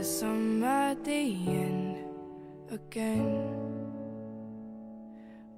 [0.00, 1.96] guess I'm at the end
[2.70, 3.44] again.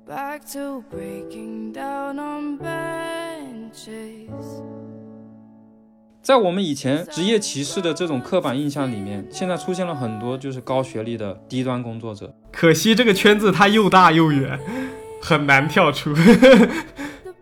[0.04, 3.92] Back to breaking down on benches.
[6.20, 12.34] 在我们以前职业歧视的这种刻板印象里面，现在出现了很多就是高学历的低端工作者。
[12.50, 14.58] 可惜这个圈子它又大又远，
[15.20, 16.12] 很难跳出。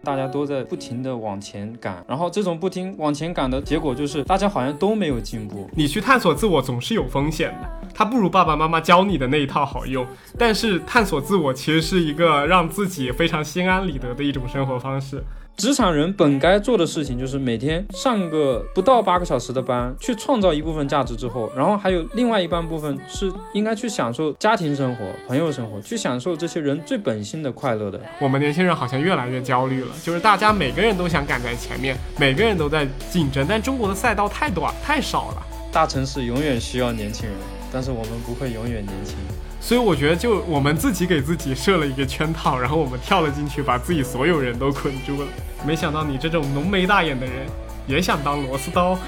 [0.02, 5.68] 大家都在不停的往前赶，然后这种不停往前赶的结果就是大家好像都没有进步。
[5.74, 10.06] 你去探索自我总是有风险的，它不如爸爸妈妈教你的那一套好用。
[10.38, 15.22] 但是探索自我其实是一个让自己非常心安理得的一种生活方式。
[15.56, 28.00] 职场人本该做的事情就是每天上个不到八个小时的班，去创造一部分价值之后，然后还有另外一半部分是应该去享受家庭生活、朋友生活，去享受这些人最本性的快乐的。
[28.18, 35.42] 我们年轻人好像越来越焦虑了，就是大家每个人都想赶在前面，每个人都在竞争，但中国的赛道太短太少了。
[35.70, 37.38] 大城市永远需要年轻人，
[37.70, 39.14] 但是我们不会永远年轻。
[39.62, 45.28] 所以我觉得，就我们自己给自己设了一个圈套，然后我们跳了进去，把自己所有人都捆住了。
[45.64, 47.46] 没想到你这种浓眉大眼的人，
[47.86, 48.98] 也想当螺丝刀。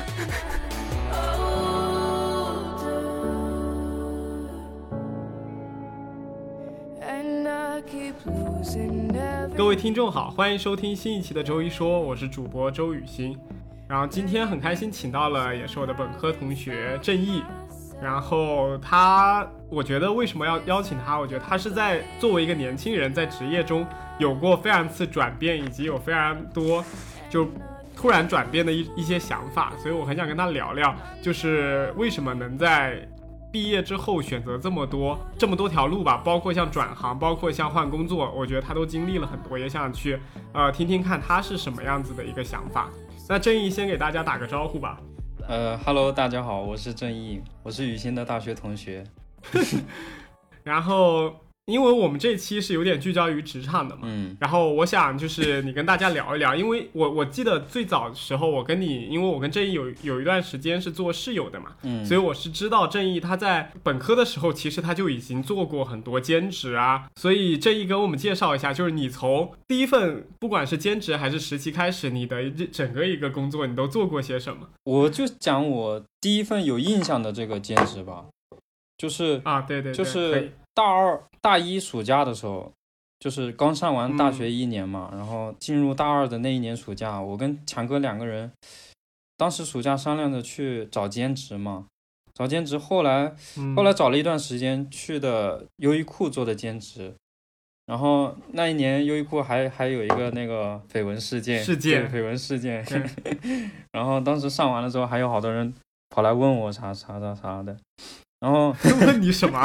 [9.57, 13.37] 各位听众好，欢迎收听新一期的周一说，我是主播周雨欣。
[13.89, 17.43] 然后今天很开心，请到了也是我的本科同学郑毅。
[18.03, 21.17] 然后他，我觉得为什么要邀请他？
[21.17, 23.87] 我觉得他是在作为一个年轻人，在职业中
[24.19, 26.85] 有过非常次转变，以及有非常多
[27.31, 27.47] 就
[27.97, 30.93] 突然转变的一一些想法，所以我很想跟他聊聊，
[31.23, 33.09] 就是为什么能在
[33.53, 40.19] 毕业之后选择这么多这么多条路吧，包括像转行，包括像换工作，我觉得他都经历了很多，也想去
[40.53, 42.89] 呃听听看他是什么样子的一个想法。
[43.29, 44.99] 那正义先给大家打个招呼吧。
[45.53, 49.05] 呃，Hello，大家好，我是正义，我是雨欣的大学同学。
[50.65, 51.31] 然后。
[51.67, 74.69] 因为我们这期是有点聚焦于职场的嘛，嗯，然后我想就是你跟大家聊一聊，因为我我记得最早的时候我跟你，因为我跟正义有有一段时间是做室友的嘛，嗯，所以我是知道正义他在本科的时候其实他就已经做过很多兼职啊，所以正义跟我们介绍一下，就是你从第一份不管是兼职还是实习开始，你的整个一个工作你都做过些什么？
[74.83, 78.25] 我就讲我第一份有印象的这个兼职吧，
[78.99, 81.23] 就是啊，对对，就是大二。
[81.41, 82.73] 大一暑假的时候，
[83.19, 88.53] 就是刚上完大学一年嘛，然后进入大二的那一年暑假，我跟强哥两个人，
[89.37, 91.87] 当时暑假商量着去找兼职嘛，
[92.33, 93.35] 找兼职，后来
[93.75, 97.13] 后来找了一段时间去的优衣库做的兼职，
[97.87, 102.87] 然后那一年优衣库还还有一个那个绯闻事件，事件绯闻事件，
[103.91, 105.75] 然后当时上完了之后，还有好多人
[106.09, 107.77] 跑来问我啥啥啥啥的。
[108.39, 108.75] 然后
[109.07, 109.65] 问你什么？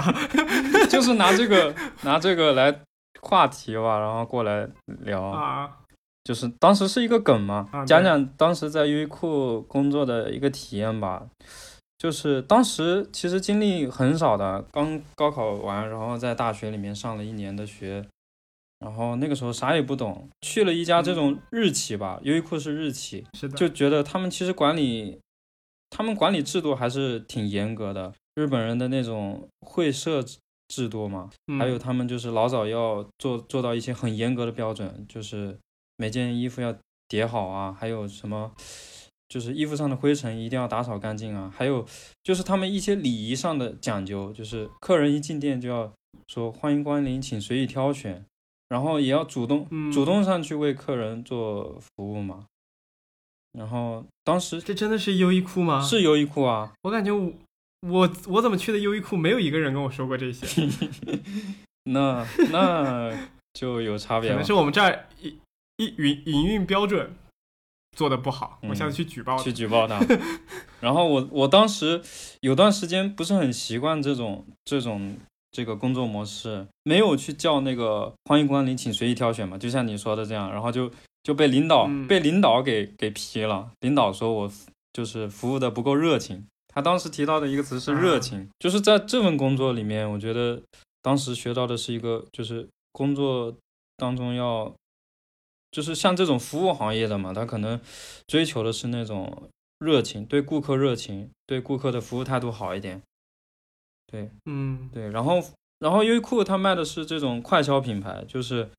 [0.89, 2.81] 就是拿这个 拿这个来
[3.21, 4.67] 话题吧，然后过来
[5.01, 5.77] 聊啊。
[6.23, 11.25] 就是当时是一个梗嘛，讲讲当时在优衣库工作的一个体验吧。
[11.97, 18.05] 就是当时其实经历很少的，刚高考完，然后在大学里面上了一年的学，
[18.79, 25.19] 然后那个时候啥也不懂，去了一家这种日企吧，优衣库是日企，是的，就觉得他们其实管理，
[25.89, 28.13] 他们管理制度还是挺严格的。
[28.35, 30.23] 日本人的那种会社
[30.67, 35.57] 制度嘛，还有他们就是老早要做做到一些很严格的标准，就是
[35.95, 36.75] 每件衣服要
[37.07, 38.51] 叠好啊，还有什么，
[39.29, 41.85] 就是衣服上的灰尘一定要打扫干净啊，还有
[42.21, 45.91] 就是他们一些礼仪上的讲究，就是客人一进店就要
[46.27, 48.25] 说欢迎光临，请随意挑选，
[48.67, 52.45] 然后也要主动主动上去为客人做服务嘛。
[53.53, 55.81] 然后当时这真的是优衣库吗？
[55.81, 57.31] 是优衣库啊，我感觉我。
[57.81, 60.47] 我我怎么去的优衣库，没有一个人跟我说过这些。
[61.85, 63.17] 那那
[63.53, 65.37] 就有差别可能是我们这儿一
[65.77, 67.15] 一营营运标准
[67.95, 69.99] 做的不好，我下次去举报去举报他。
[70.81, 72.01] 然后我我当时
[72.41, 75.15] 有段时间不是很习惯这种这种
[75.51, 80.91] 这个工作模式，没有去叫那个欢迎光临，请随意挑选嘛，就像你说的这样，然后就
[81.23, 83.71] 就被领导被领导给给批了。
[83.79, 84.51] 领导说我
[84.91, 86.45] 就是服务的不够热情。
[86.77, 90.61] 他当时提到的一个词是热情，就是在这份工作里面，我觉得
[91.01, 93.51] 当时学到的是一个，就是工作
[93.95, 94.71] 当中要，
[95.71, 97.81] 就是像这种服务行业的嘛，他可能
[98.27, 103.01] 追求的是那种热情，对顾客热情，对顾客的服务态度好一点。
[104.05, 105.09] 对，嗯，对。
[105.09, 105.43] 然后，
[105.79, 108.69] 然后优衣库它卖的是这种快消品牌，就是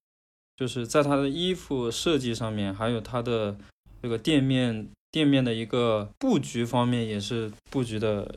[0.54, 3.58] 就是在它的衣服设计上面，还有它的
[4.00, 4.88] 这个店面。
[5.10, 8.34] 店面的一个布局方面也是布局的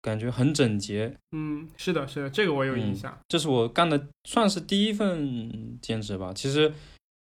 [0.00, 1.16] 感觉很整洁。
[1.32, 3.18] 嗯，是的，是的，这个我有印象。
[3.28, 6.32] 这是我干的算是第一份兼职吧。
[6.34, 6.72] 其实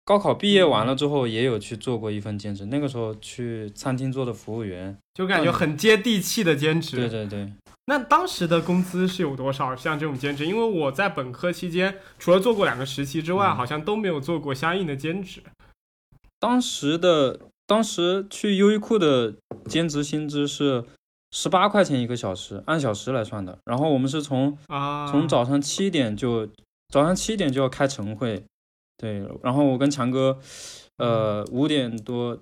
[0.04, 6.98] 高考毕业完了之后，也有去做过一份兼职，那个时候去餐厅做的服务员，就感觉很接地气的兼职。
[6.98, 7.52] 对对对。
[7.90, 9.74] 那当时的工资是有多少？
[9.74, 15.42] 像这种兼职，因为我在本科期间除了做过两个实习之外，好像都没有做过相应的兼职。
[16.38, 19.36] 当时的当时去优衣库的
[19.66, 20.84] 兼职薪资是
[21.32, 23.60] 十八块钱一个小时，按小时来算的。
[23.66, 26.48] 然后我们是从啊从早上七点就
[26.88, 28.44] 早上七点就要开晨会，
[28.98, 29.24] 对。
[29.44, 30.40] 然后我跟强哥，
[30.98, 32.40] 呃五点多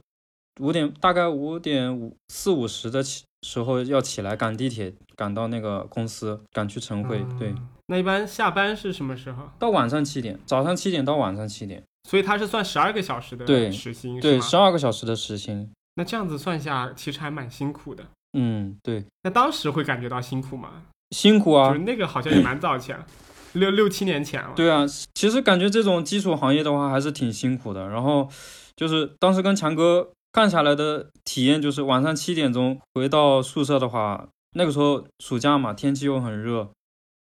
[0.61, 4.93] 五点大概五点五四五十的起时候要起来赶地铁。
[5.17, 7.25] 赶到那个公司，赶去晨会。
[7.39, 7.55] 对，
[7.85, 9.43] 那一般下班是什么时候？
[9.57, 11.81] 到晚上七点，早上七点到晚上七点。
[12.05, 15.69] 所以他是算十二个小时的时薪，对，十二个小时的时薪。
[15.95, 18.03] 那这样子算下，其实还蛮辛苦的。
[18.37, 19.03] 嗯，对。
[19.23, 20.83] 那当时会感觉到辛苦吗？
[21.11, 22.97] 辛苦啊，就是那个好像也蛮早前，
[23.53, 24.51] 六六七年前了。
[24.55, 27.87] 对啊，其实感觉这种基础行业的话还是挺辛苦的。
[27.87, 28.29] 然后
[28.75, 34.27] 就是当时跟强哥干下来的体验，就是晚上七点钟回到宿舍的话。
[34.57, 36.69] 那个时候暑假嘛，天气又很热，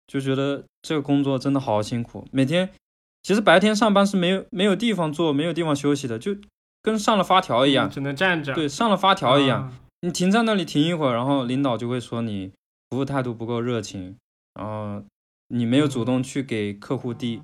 [0.08, 2.26] 就觉得这个工作真的好辛苦。
[2.32, 2.69] 每天
[3.22, 6.36] 其实白天上班是没有没有地方坐，没有地方休息的，就
[6.82, 8.52] 跟上了发条一样，只能站着。
[8.54, 12.50] 对，上了发条一样，你停在那里停一会儿，然后领导就会说你
[12.90, 14.16] 服务态度不够热情，
[14.54, 15.02] 然后
[15.48, 17.40] 你没有主动去给客户递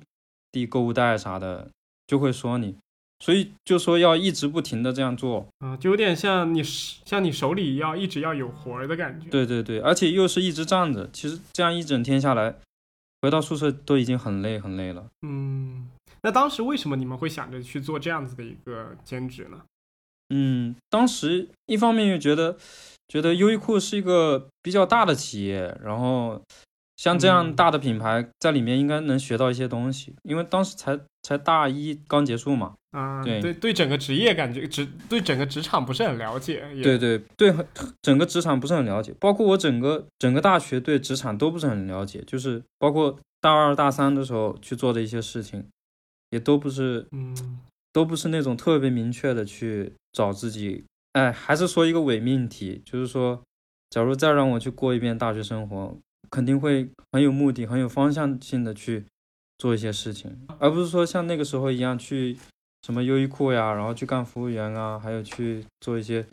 [0.51, 1.69] 递购物袋啥的，
[2.05, 2.75] 就会说你。
[3.21, 9.29] 所以就说要一直不停的这样做啊，就有点像你像你手里要一直要有活儿的感觉。
[9.29, 12.55] 对对对，而且又是一直站着，其实这样一整天下来，
[13.21, 15.07] 回到宿舍都已经很累很累了。
[15.21, 15.89] 嗯，
[16.21, 19.61] 那当时为什么你们会想着去做这样子的一个兼职呢？
[20.29, 22.57] 嗯，当时一方面又觉得
[23.07, 26.41] 觉得优衣库是一个比较大的企业，然后。
[26.99, 32.75] 像这样大的品牌，在里面应该能学到一些东西，因为当时才才大一刚结束嘛。
[32.91, 36.61] 啊，对对对，整个职业感觉职对整个职场不是很了解。
[36.83, 37.55] 对对对，
[38.01, 45.63] 整个职场不是很了解，包括我整个整个大学对职场都不是很了解，就是包括大二大三的时候去做的一些事情，
[46.31, 47.61] 也都不是，嗯，
[47.93, 50.83] 都不是那种特别明确的去找自己。
[51.13, 53.41] 哎，还是说一个伪命题，就是说，
[53.89, 55.97] 假如再让我去过一遍大学生活。
[56.29, 59.05] 肯定会很有目的、很有方向性的去
[59.57, 62.37] 做一些事情，而不是说像那个时候一样去
[62.83, 66.25] 什么优衣库呀，然后去干服务员啊，还有去做一些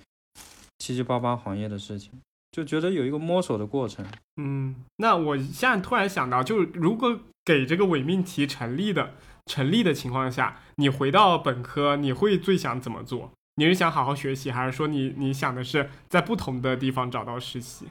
[0.79, 2.13] 七七八八行业的事情，
[2.53, 4.07] 就觉得有一个摸索的过程。
[4.37, 9.15] 嗯，那我现在突然想到，就是如果给这个伪命题成立的
[9.47, 13.33] 成立的情况下，你回到本科，你会最想怎么做？
[13.57, 17.87] 你是想好好学习，还是说你你想的是在不同的地方找到实习？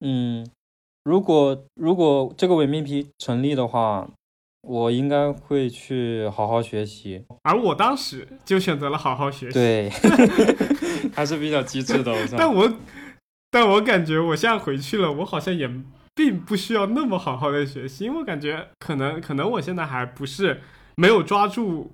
[0.00, 0.46] 嗯。
[1.10, 4.08] 如果如果这个伪命题成立的话，
[4.62, 7.24] 我应该会去好好学习。
[7.42, 9.54] 而我当时就选择了好好学习。
[9.54, 9.90] 对，
[11.12, 12.14] 还是比较机智的。
[12.38, 12.72] 但我
[13.50, 15.68] 但我感觉我现在回去了，我好像也
[16.14, 20.60] 并不需要那么好好的学习，因为我感觉可能可能我现在还不是
[20.94, 21.90] 没有抓住。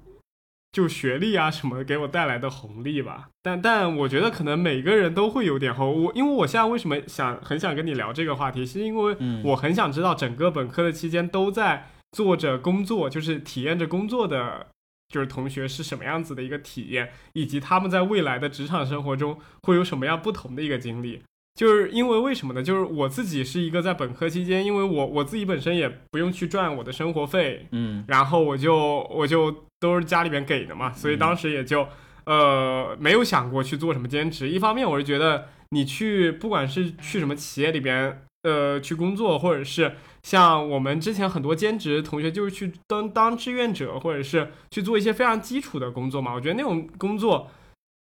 [0.73, 14.67] 就学历啊什么给我带来的红利吧，但但我觉得可能每个人都会有点后我因为我现在为什么想很想跟你聊这个话题，是因为我很想知道整个本科的期间都在做着工作，就是体验着工作的，
[15.09, 21.23] 就是同学是什么样子的一个体验，以及他们在未来的职场生活中会有什么样不同的一个经历。
[21.55, 22.63] 就是因为为什么呢？
[22.63, 31.87] 就是我自己是一个在本科期间，因为我我自己本身也不用去赚我的生活费，嗯，然后我就我就都是家里边给的嘛，所以当时也就
[32.25, 34.49] 呃没有想过去做什么兼职。
[34.49, 47.51] 一方面我是觉得你去不管是去什么企业里边呃去工作，或者是像我们之前很多兼职同学就是去当当志愿者，或者是去做一些非常基础的工作嘛，我觉得那种工作。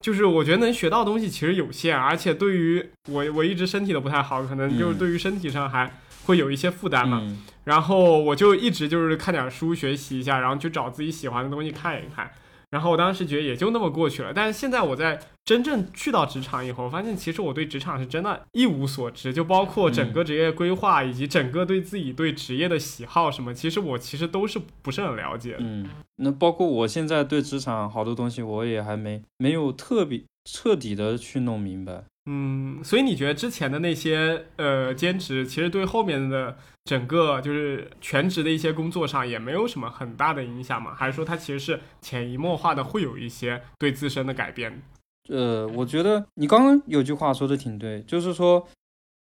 [0.04, 5.90] 就是我觉得能学到东西其实有限，而且对于我我一直身体都不太好，可能就是对于身体上还
[6.26, 7.22] 会有一些负担嘛。
[7.66, 12.30] 然后我就一直就是看点书学习一下，然后去找自己喜欢的东西看一看。
[12.70, 25.56] 然后我当时觉得也就那么过去了，但是现在我在真正去到职场以后，发现其实我对职场是真的一无所知，就包括整个职业规划以及整个对自己对职业的喜好什么，其实我其实都是不是很了解。
[25.60, 32.04] 嗯，那包括我现在对职场好多东西，我也还没没有特别彻底的去弄明白。
[32.28, 40.92] 嗯，所以你觉得之前的那些呃兼职，其实对后面的整个就是全职的一些工作上也没有什么很大的影响吗？
[40.94, 44.82] 还是说它其实是潜移默化的会有一些对自身的改变？
[45.28, 48.66] 呃，我觉得你刚刚有句话说的挺对，就是说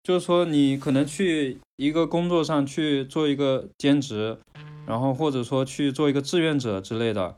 [0.02, 4.38] 就是说你可能去一个工作上去做一个兼职，
[4.87, 7.37] 然后或者说去做一个志愿者之类的，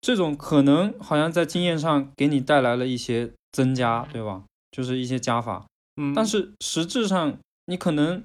[0.00, 4.42] 这种可能好像在经验上给你带来了一些增加，对吧？
[4.70, 5.66] 就是一些加法。
[5.96, 8.22] 嗯，但是实质上，你可能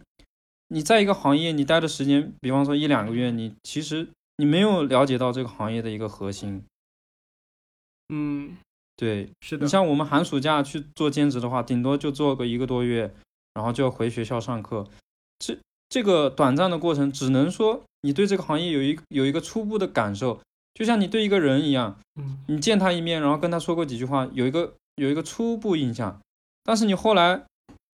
[0.67, 4.07] 你在一个行业你待的时间，比方说一两个月，你其实
[4.37, 6.63] 你没有了解到这个行业的一个核心。
[8.09, 8.57] 嗯，
[8.95, 13.11] 对，是的，你像我们寒暑假去做兼职的话，顶多就做个一个多月，
[13.55, 14.87] 然后就要回学校上课。
[15.39, 15.57] 这
[15.89, 20.39] 这个短暂的过程，只能说你对这个行业有一有一个初步的感受，
[20.75, 26.19] 就像你对一个人一样，嗯你见他一面，然后跟他说过几句话，有一个有一个初步印象。
[26.63, 27.43] 但是你后来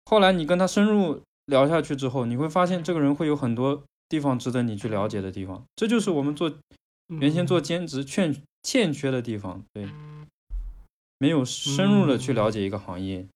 [0.05, 5.65] 后来你跟他深入聊下去之后，你会发现这个人会有很多地方值得你去了解的地方。
[5.75, 6.53] 这就是我们做
[7.09, 9.89] 原先做嗯兼职欠欠缺的地方，对，
[11.19, 13.27] 没有深入的去了解一个行业。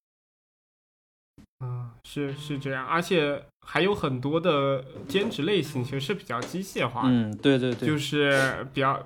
[1.65, 9.01] 嗯，是是这样，而且还有很多的兼职类型其实是比较机械化的，嗯，对对对，就是比较，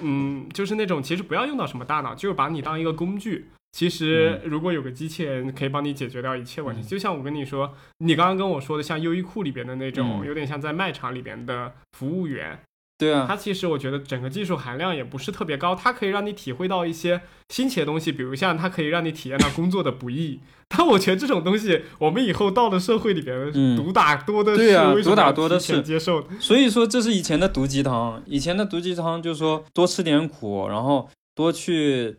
[0.00, 3.48] 嗯，就是那种其实不要用到什么大脑，就是把你当一个工具。
[3.72, 6.86] 其实如果有个机器人可以帮你解决掉一切问题，嗯。
[6.86, 10.26] 就像我跟你说，你刚刚跟我说的，像优衣库里边的那种，嗯。
[10.26, 12.60] 有点像在卖场里边的服务员，
[12.98, 20.40] 对啊，它其实我觉得整个技术含量也不是特别高，它可以让你体会到一些新奇的东西，比如像它可以让你体验到工作的不易。
[20.68, 25.82] 但我觉得这种东西，我们以后到了社会里边，嗯毒打多的是，毒打多的是。
[25.82, 26.28] 接受的。
[26.38, 32.16] 所以说这是以前的毒鸡汤，以前的毒鸡汤就是说多吃点苦，然后多去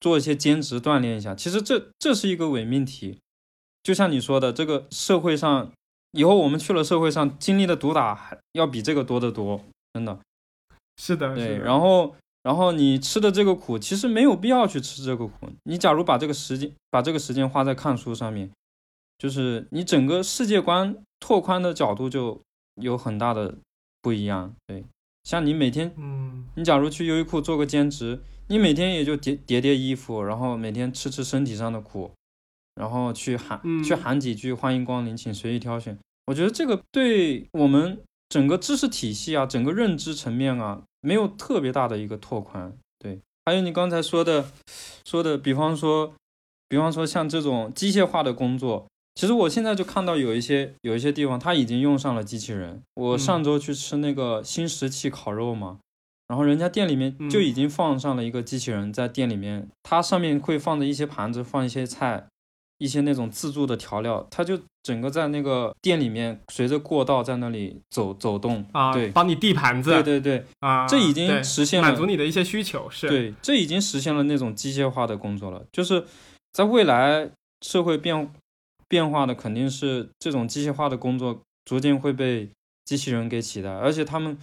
[0.00, 1.34] 做一些兼职锻炼一下。
[1.34, 3.18] 其实这这是一个伪命题，
[3.82, 5.72] 就像你说的，这个社会上
[6.12, 9.60] 以后我们去了社会上经历的毒打还要比这个多得多，
[9.92, 10.18] 真的。
[11.00, 15.48] 是的，对，然后然后你吃的这个苦，其实没有必要去吃这个苦。
[15.62, 18.50] 你假如把这个时间把这个时间花在看书上面，
[19.16, 22.40] 就是你整个世界观拓宽的角度就
[22.74, 23.54] 有很大的
[24.02, 24.52] 不一样。
[24.66, 24.84] 对，
[25.22, 32.10] 像你每天，嗯，你假如去优衣库做个兼职，你每天也就叠叠叠衣服，然后每天吃吃身体上的苦，
[32.74, 35.98] 然后去喊、嗯去喊几句欢迎光临，请随意挑选。
[36.26, 42.72] 我觉得这个对我们整个知识体系啊，整个认知层面啊，没有特别大的一个拓宽。
[42.98, 44.50] 对，还有你刚才说的
[45.04, 46.14] 说的，比方说，
[46.68, 52.82] 比方说像这种机械化的工作，其实我现在就看到有一些有一些地方，它已经用上了机器人。
[52.94, 55.78] 我嗯上周去吃那个新石器烤肉嘛，
[56.28, 62.26] 然后人家店里面嗯就已经放上了一个机器人在店里面，它上面会放着一些盘子，放一些菜，
[62.78, 68.64] 一些那种自助的调料，它就整个在那个店里面随着过道在那里走走动。
[68.72, 75.64] 啊，对帮你递盘子，对对对啊，这已经实现了满足你的一些需求，是，对，这已经实现了那种机械化的工作了。
[75.72, 76.04] 就是
[76.52, 77.30] 在未来
[77.62, 78.30] 社会变
[78.86, 82.50] 变化的，肯定是这种机械化的工作逐渐会被
[82.84, 84.36] 机器人给取代，而且他们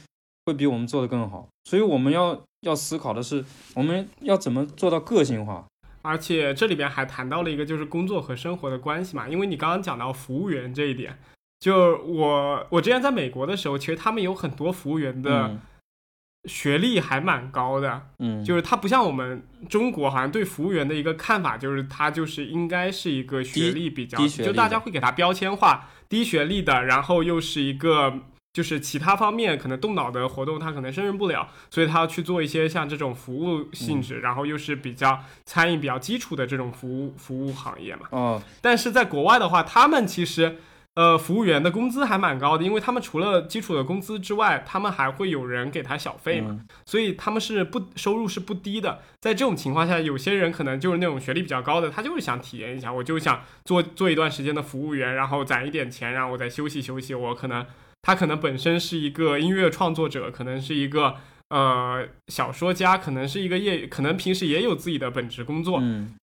[0.46, 1.48] 会比我们做的更好。
[1.66, 3.44] 所以我们要要思考的是，
[3.76, 5.66] 我们要怎么做到个性化。
[6.02, 11.18] 而且这里边还谈到了一个就是工作和生活的关系嘛，因为你刚刚讲到服务员这一点，
[11.60, 15.60] 就我我之前在美国的时候，其实他们有很多服务员的嗯
[16.48, 28.20] 学历还蛮高的，嗯，就是他不像我们中国好像对服务员的一个看法，就是他就是应该是一个学历比较，低就大家会给他标签化，低学历的，然后又是一个。
[28.56, 38.08] 就是其他方面可能动脑的活动，他可能胜任不了，所以他要去做一些像这种服务性质，然后又是比较餐饮比较基础的这种服务服务行业嘛。
[38.12, 40.56] 哦，但是在国外的话，他们其实
[40.94, 46.52] 呃服务员的工资还蛮高的，因为他们除了基础的工资之外，他们还会有人给他小费嘛。
[46.52, 49.02] 嗯所以他们是不收入是不低的。
[49.20, 57.14] 在这种情况下，有些人可能就是那种学历比较高的，他就是想体验一下，我就想做做一段时间的服务员，然后攒一点钱，然后我再休息休息。
[57.16, 57.66] 我可能
[58.06, 61.16] 他可能本身是一个音乐创作者，可能是一个
[61.50, 66.14] 呃小说家，可能是一个业，可能平时也有自己的本职工作，嗯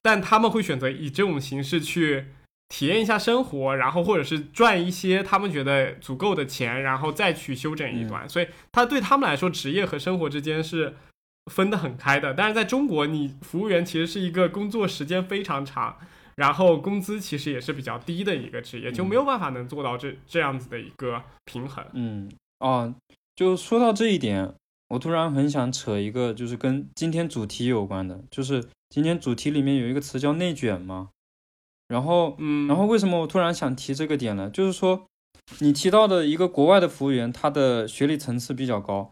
[0.00, 2.28] 但他们会选择以这种形式去
[2.70, 8.26] 体验一下生活，然后或者是赚一些他们觉得足够的钱，然后再去休整一段。
[8.26, 10.94] 所以，他对他们来说，职业和生活之间是
[11.52, 12.32] 分得很开的。
[12.32, 15.98] 但是在中国，你服务员其实是一个工作时间非常长，
[16.40, 21.84] 然后工资其实也是比较低的一个职业，就没有办法能做到这这样子的一个平衡。
[21.92, 22.94] 嗯哦，
[23.36, 24.54] 就说到这一点，
[24.88, 31.10] 我突然很想扯一个，就是跟今天主题有关的，就是今天主题里面有一个词叫内卷嘛，
[31.88, 34.48] 然后嗯，然后为什么我突然想提这个点呢？
[34.48, 35.04] 就是说，
[35.58, 39.10] 你提到的一个国外的服务员，他的学历层次比较高。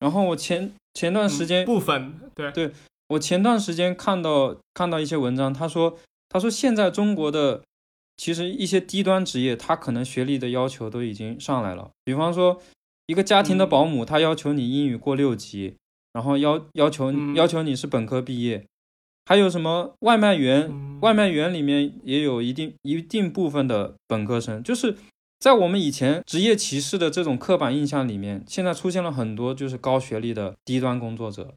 [0.00, 2.20] 然后我前前段时间，嗯部分
[2.52, 2.72] 对
[3.08, 5.98] 我前段时间看到看到一些文章，他说
[6.28, 7.62] 他说现在中国的
[8.16, 11.90] 其实一些低端职业，他可能学历的要求都已经上来了。
[12.04, 12.60] 比方说，
[13.06, 15.76] 一个家庭的保姆，他要求你英语过六级，
[16.12, 18.64] 然后要要求要求你是本科毕业。
[19.24, 20.98] 还有什么外卖员？
[21.00, 24.96] 外卖员里面也有一定一定部分的本科生，就是
[25.38, 31.54] 在我们以前职业歧视的这种刻板印象里面，现在出现了很多就是高学历的低端工作者，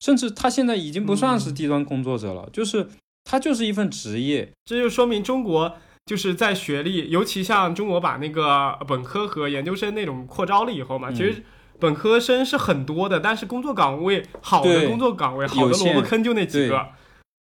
[0.00, 2.88] 甚至他现在已经不算是低端工作者了，就是
[3.28, 4.50] 他就是一份职业。
[4.64, 11.44] 这就说明中国就是在学历，尤其像中国把那个本科和研究生那种扩招了以后嘛，其实
[11.78, 16.88] 本科生是很多的，但是工作岗位好的工作岗位，好的萝卜坑就那几个。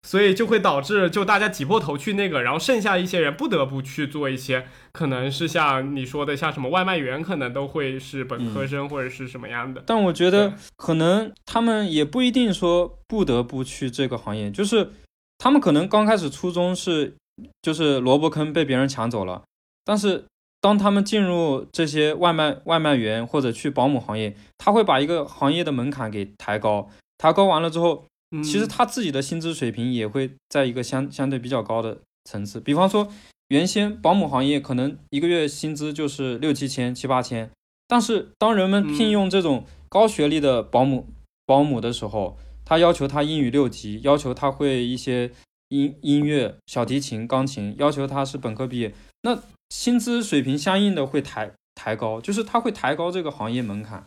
[0.02, 9.82] 所以就会导致，就大家挤破头去那个，然后剩下一些人不得不去做一些，可能是像你说的，像什么外卖员，可能都会是本科生或者是什么样的。
[9.84, 14.92] 但我觉得可能他们也不一定说不得不去这个行业，就是
[15.38, 17.14] 他们可能刚开始初衷是，
[17.62, 19.42] 就是萝卜坑被别人抢走了，
[19.84, 20.24] 但是
[20.60, 26.88] 当他们进入这些外卖外卖员或者去保姆行业，他会把一个行业的门槛给抬高，
[27.18, 28.04] 抬高完了之后。
[28.42, 32.60] 其实他自己的薪资水平也会在一个相相对比较高的层次。
[32.60, 33.06] 比方说，
[33.48, 37.48] 原先保姆行业可能一个月薪资就是六七千、七八千，
[37.86, 41.06] 但是当人们聘用这种高学历的保姆
[41.46, 42.36] 保姆的时候，
[42.66, 45.30] 他要求他英语六级，要求他会一些
[45.68, 48.92] 音音乐、小提琴、钢琴，要求他是本科毕业，
[49.22, 54.04] 那薪资水平相应的会抬抬高，就是他会抬高这个行业门槛，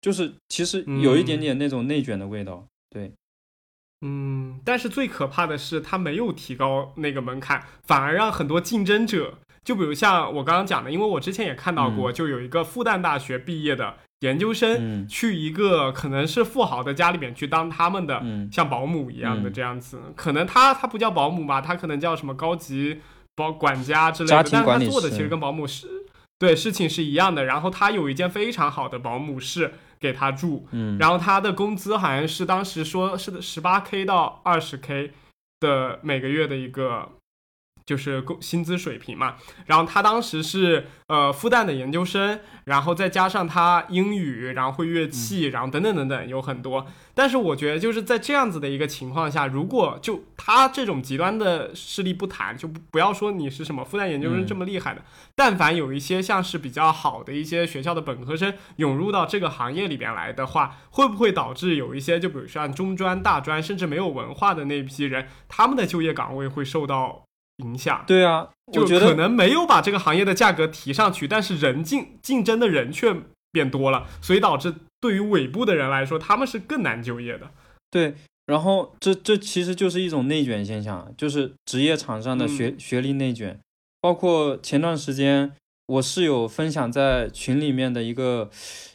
[0.00, 3.12] 就是其实有一点点那种内卷的味道，对。
[4.04, 23.00] 嗯，但是最可怕的是，他没有提高那个门槛，反而让很多竞争者，就比如像我刚刚讲的，因为我之前也看到过，就有一个复旦大学毕业的研究生，去一个可能是富豪的家里面去当他们的像保姆一样的这样子，可能他他不叫保姆吧，他可能叫什么高级
[23.36, 25.86] 保管家之类的，但他做的其实跟保姆是
[26.38, 29.74] 对事情是一样的，然后他有一间非常好的保姆室。
[30.02, 35.12] 给他住，嗯，然后他的工资好像是当时说是十八 k 到二十 k
[35.60, 37.08] 的每个月的一个。
[37.84, 46.86] 就是工薪资水平嘛，然后他当时是呃复旦的研究生，然后再加上他英语，然后会乐器，然后等等等等有很多。
[47.14, 55.02] 但是我觉得就是在这样子的一个情况下，如果就他这种极端的势力不谈，就不不要说你是什么复旦研究生这么厉害的，
[55.34, 67.24] 但凡有一些像是比较好的一些学校的本科生涌入到这个行业里边来的话，会不会导致有一些就比如像中专、大专甚至没有文化的那批人，他们的就业岗位会受到？
[67.62, 73.14] 影响对啊，就可能没有把这个行业的价格提上去，但是人竞竞争的人却
[73.50, 77.50] 变多了，所以导致对于尾部的人来说，他们是更难就业的。
[77.90, 78.14] 对，
[78.46, 83.58] 然后这这其实就是一种内卷现象，就是职业场上的学学历内卷。
[84.00, 85.52] 包括前段时间
[85.86, 88.50] 我室友分享在群里面的一个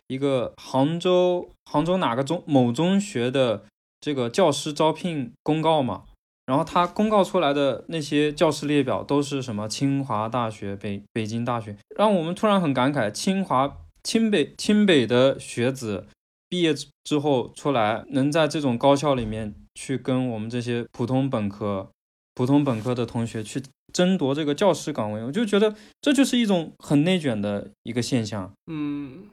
[0.07, 3.63] 一个杭州杭州哪个中某中学的
[4.01, 6.03] 这个教师招聘公告嘛。
[6.47, 16.07] 然后他公告出来的那些教师列表都是什么清华大学、北北京大学，让我们突然很感慨：清华、清北、清北的学子
[16.47, 21.89] 毕业之后出来，能在这种高校里面去跟我们这些普通本科、
[22.33, 28.53] 普通本科的同学去争夺这个教师岗位，我就觉得这就是一种很内卷的一个现象。
[28.71, 29.25] 嗯。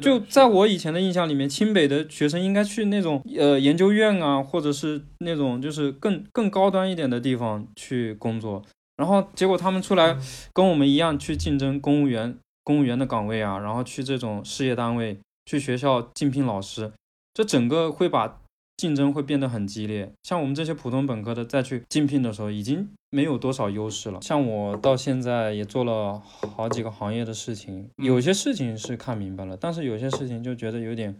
[0.00, 8.62] 就在我以前的印象里面，清北的学生应该去那种呃研究院啊，或者是那种就是更更高端一点的地方去工作，
[8.96, 10.16] 然后结果他们出来
[10.52, 16.92] 跟我们一样去竞争公务员公务员的岗位啊，然后去这种事业单位去学校竞聘老师，
[17.32, 18.39] 这整个会把。
[18.80, 24.18] 竞争会变得很激烈，像我们这些普通本科的再去竞聘的时候，已经没有多少优势了。
[24.22, 31.14] 像我到现在也做了好几个行业的事情，有些事情是看明白了，但是有些事情就觉得有点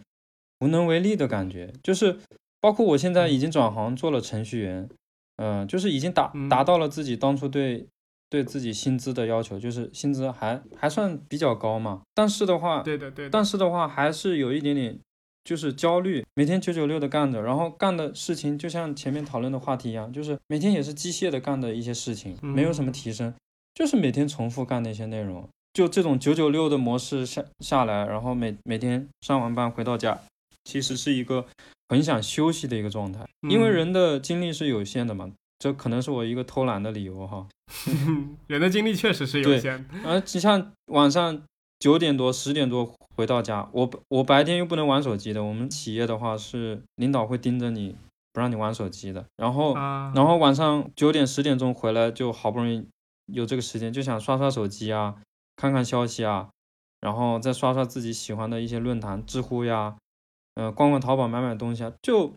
[0.61, 1.71] 无能为力的感觉。
[1.83, 2.17] 就是
[2.59, 4.89] 包括我现在已经转行做了程序员，
[5.35, 7.85] 嗯，就是已经达达到了自己当初对
[8.27, 12.01] 对自己薪资的要求，就是薪资还还算比较高嘛。
[12.15, 14.97] 但是的话，对的对，但是的话还是有一点点。
[15.43, 23.33] 就是焦虑，每天九九六的干着，然后干的事情就像前面讨论的话题一样，就是每天也是机械的干的一些事情，没有什么提升，
[23.73, 30.19] 就是每天重复干那些内容，就这种九九六的模式下下来，然后每每天上完班回到家，
[30.63, 31.45] 其实是一个
[31.89, 37.47] 很想休息的一个状态，因为人的精力是有限的嘛，这可能是我一个偷懒的理由哈。
[38.45, 41.41] 人的精力确实是有限，而你像晚上。
[41.81, 45.43] 九点多十点多回到家，我我白天又不能玩手机的。
[45.43, 47.95] 我们企业的话是领导会盯着你，
[48.33, 49.23] 不让你玩手机的。
[49.37, 52.83] 然后然后晚上九点十点钟回来，就好不容易
[53.27, 55.17] 有这个时间，就想刷刷手机啊，
[55.55, 56.49] 看看消息啊，
[56.99, 59.95] 然后再刷刷自己喜欢的一些论坛，知乎呀，
[60.55, 62.33] 呃，逛逛淘宝，买买东西啊，就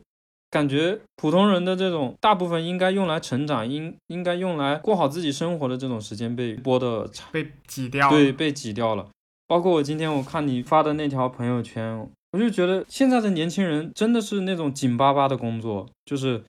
[0.51, 9.09] 感觉普通人的这种大部分应该用来成长，应应该用来过好自己生活的这种时间被剥的被挤掉，对，被挤掉了。
[9.47, 12.09] 包括我今天我看你发的那条朋友圈。
[12.33, 16.43] 我就觉得现在的年轻人真的是那种紧巴巴的工作，就是，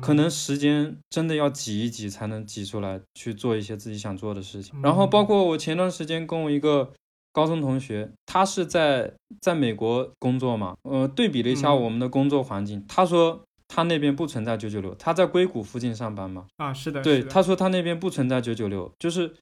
[0.00, 4.80] 可能时间真的要挤一挤才能挤出来去做一些自己想做的事情。
[4.80, 6.90] 然后包括我前段时间跟我一个
[7.32, 16.46] 高中同学，他是在在美国工作嘛，呃，对比了一下我们的工作环境，他说他那边不存在九九六，他在硅谷附近上班嘛。
[16.56, 19.34] 啊，是的，对，他说他那边不存在九九六，就是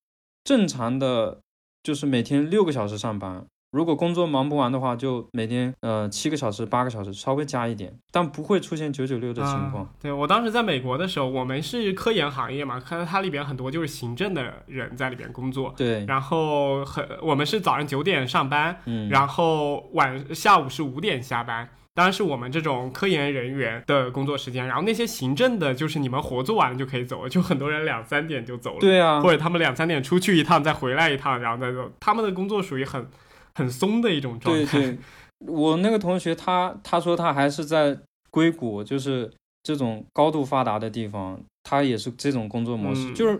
[0.43, 1.39] 正常的，
[1.83, 3.45] 就是每天六个小时上班。
[3.73, 9.90] 如果工作忙不完的话，就每天呃七个小时、八个小时，稍微加一点，但不会出现九九六的情况。
[9.99, 15.73] 对我当时在美国的时候，我们是科研行业嘛，看到它里边很多就是行政的人在里边工作。
[15.75, 24.66] 对，然后很我们是早上九点上班，嗯，然后晚下午是五点下班，当然是我们这种科研人员的工作时间。
[24.66, 28.81] 然后那些行政的，就是你们活做完了就可以走了，就很多人两三点就走了。
[28.81, 31.90] 对啊，或者他们两三点出去一趟，再回来一趟，然后再走。
[32.00, 33.07] 他们的工作属于很。
[33.55, 34.78] 很松的一种状态。
[34.78, 34.98] 对对，
[35.40, 37.94] 我那个同学他他说他还是在
[38.31, 39.31] 硅谷，就是
[39.62, 43.38] 这种高度发达的地方，他也是这种工作模式，就是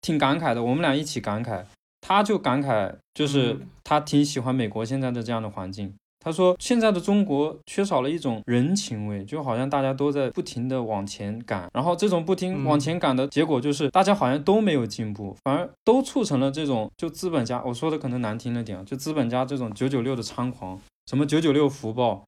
[0.00, 0.60] 挺感慨的。
[0.60, 1.64] 我们俩一起感慨，
[2.00, 5.94] 他就感慨，就是他挺喜欢美国现在的这样的环境。
[6.24, 22.24] 他说：“现在的中国缺少了一种人情味，就好像大家都在不停的往前赶，然后这种不停往前赶的结果就是大家好像都没有进步，反而都促成了这种就资本家，我说的可能难听了点，就资本家这种九九六的猖狂，什么九九六福报，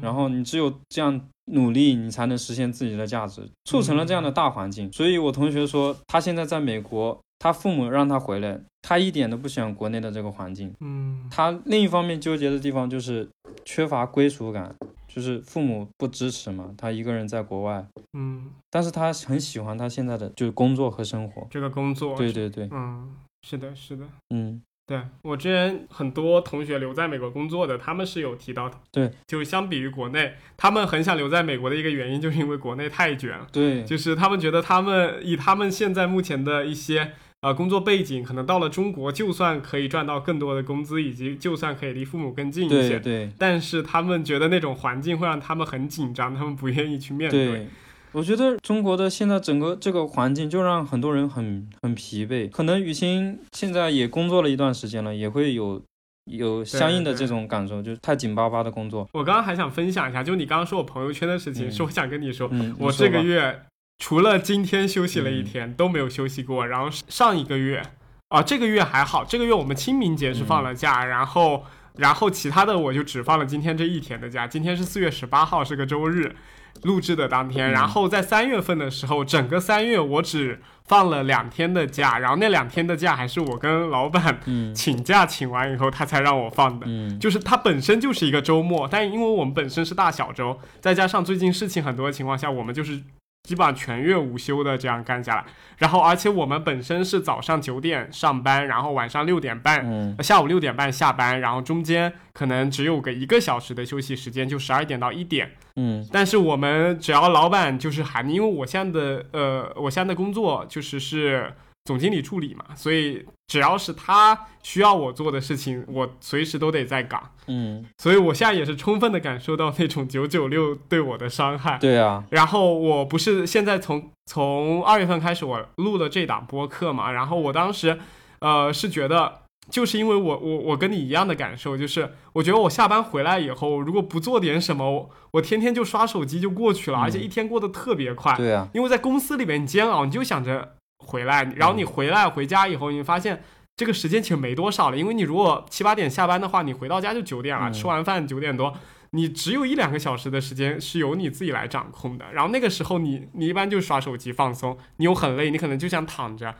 [0.00, 1.20] 然后你只有这样
[1.52, 4.90] 努力，你才能实现自己的价值，促成了这样的大环境。
[4.90, 10.72] 所以我同学说，他现在在美国。”他父母让他回来，他一点都不喜欢国内的这个环境。
[10.80, 13.28] 嗯，他另一方面纠结的地方就是
[13.64, 14.74] 缺乏归属感，
[15.06, 17.86] 就是父母不支持嘛，他一个人在国外。
[18.16, 21.46] 嗯，但是他很喜欢他现在的就是工作和生活。
[21.50, 24.62] 这个工作，对对对，嗯，是的，是的，嗯。
[24.86, 28.78] 对我之前很多同学留在美国工作的，他们是有提到的。
[28.92, 33.46] 对，就相比于国内，他们很想留在美国的一个原因，就是因为国内太卷了。
[33.50, 37.12] 对，就是他们觉得他们以他们现在目前的一些
[37.44, 47.66] 呃工作背景，可能到了中国，就算可以赚到更多的工资，以及就算可以离父母更近一些，对，但是他们觉得那种环境会让他们很紧张，他们不愿意去面对。
[48.12, 52.48] 我觉得中国的现在整个这个环境就让很多人很很疲惫。
[52.48, 55.82] 可能雨欣现在也工作了一段时间了，也会有
[56.30, 59.06] 有相应的这种感受，就是太紧巴巴的工作。
[59.12, 63.60] 我刚刚还想分享一下，就你刚刚说我朋友圈的事情，是我想跟你说，我这个月
[63.98, 66.66] 除了今天休息了一天都没有休息过。
[66.66, 67.82] 然后上一个月
[68.28, 71.64] 啊，这个月还好，这个月我们清明节是放了假，然后
[71.96, 74.46] 然后其他的我就只放了今天这一天的假。
[74.46, 76.36] 今天是四月十八号，是个周日。
[76.82, 84.40] 录制的当天，然后在三月份的时候，整个三月我只放了两天的假，然后那两天的假还是我跟老板
[84.74, 86.86] 请假请完以后他才让我放的，
[87.18, 93.00] 就是它本身就是一个周末，但因为我们本身是大小周，再加上最近事情很多的情况下，我们就是。
[93.44, 95.44] 基本上全月无休的这样干下来，
[95.76, 105.52] 然后而且我们本身是早上九点上班，然后晚上六点半，下午六点半下班，然后中间可能只有个一个小时的休息时间，就十二点到一点。
[105.76, 111.52] 嗯，但是我们只要老板就是喊，因为我现在的呃，我现在的工作就是是。
[111.84, 117.22] 总经理助理嘛，所以只要是他需要我做的事情，我随时都得在岗。
[117.46, 121.76] 嗯，所以我现在也是充分的感受到那种九九六对我的伤害。
[121.78, 127.98] 对啊，然后我不是现在从从二月份开始我录了这档播客嘛，然后我当时
[128.38, 138.34] 呃是觉得，就是因为我我我跟你一样的感受，就是我觉得我下班回来以后，如果不做点什么，我天天就刷手机就过去了，而且一天过得特别快。
[138.38, 140.76] 对啊，因为在公司里面你煎熬，你就想着。
[141.04, 143.42] 回来，然后你回来回家以后，你发现
[143.76, 148.72] 这个时间其实没多少了，因为你如果七八点下班的话，你回到家就九点了，吃完饭九点多，
[149.10, 152.24] 你只有一两个小时的时间是由你自己来掌控的。
[152.32, 156.54] 然后那个时候，你你一般就刷手机放松，你又很累，你可能就想躺着，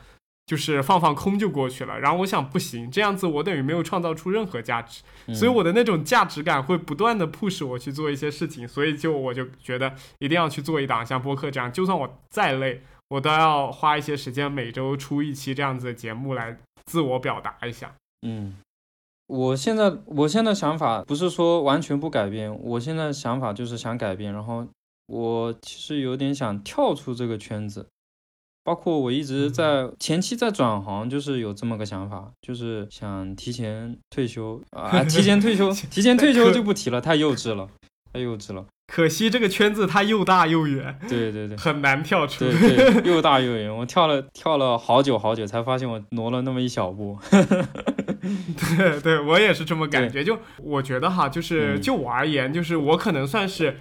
[0.46, 2.00] 就是放放空就过去了。
[2.00, 5.02] 然后我想不行，这样子我等于没有创造出任何价值，
[5.32, 12.82] 所以我的那种价值感会不断的 push 我去做一些事情，所以就我就觉得一定要去做一档像播客这样，就算我再累。
[13.08, 17.94] 我都要花一些时间，每周出一期这样子的节目来自我表达一下。
[18.26, 18.56] 嗯，
[19.26, 24.32] 我现在我现在想法不是说完全不改变，我现在想法就是想改变。
[24.32, 24.66] 然后
[25.06, 27.86] 我其实有点想跳出这个圈子，
[28.64, 37.68] 包括我一直在前期在转行，就是有这么个想法，就是想提前退休啊，提前退休， 提前退休就不提了，太幼稚了，
[38.12, 38.64] 太幼稚了。
[38.86, 42.44] 可惜这个圈子它又大又远，对对对， 很难跳出。
[42.44, 47.18] 对对， 又大又远，我跳了跳了好久好久，才发现我挪了那么一小步。
[48.76, 50.22] 对对，我也是这么感觉。
[50.22, 53.78] 就我觉得哈，就是就我而言，就是我可能算是。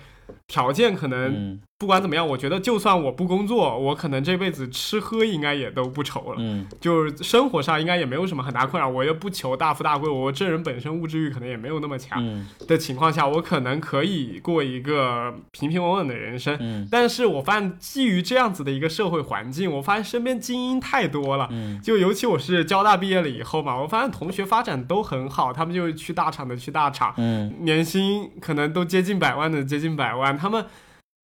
[0.47, 6.35] 条件可能不管怎么样，我觉得就算我不工作，我可能这辈子吃喝应该也都不愁了。
[6.37, 8.87] 嗯，就是生活上应该也没有什么很大困扰。
[8.87, 16.55] 我又不求大富大贵，我这人本身物质欲可能也没有那么强的情况下，我可能可以过一个平平稳稳的人生。
[16.61, 21.49] 嗯，但是我发现基于这样子的一个社会环境，我发现身边精英太多了。
[21.51, 30.37] 嗯，就尤其我是交大毕业了以后嘛，我发现同学发展都很好，他们就去大厂的去大厂，嗯，年薪可能都接近百万的接近百万。
[30.37, 30.65] 他们，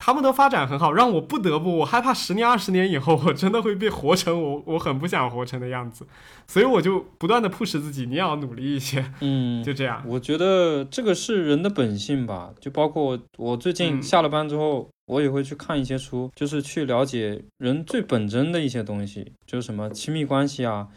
[0.01, 6.07] 他们的发展很好，让我不得不，我害怕十年、二十年以后，我真的会被活成我我很不想活成的样子，
[6.47, 10.01] 所以我就不断的 push 自己，你要努力一些，嗯， 就这样。
[10.07, 20.87] 我觉得这个是人的本性吧，就包括我最近下了班之后，我也会去看一些书，就是去了解人最本真的一些东西，就是什么亲密关系啊，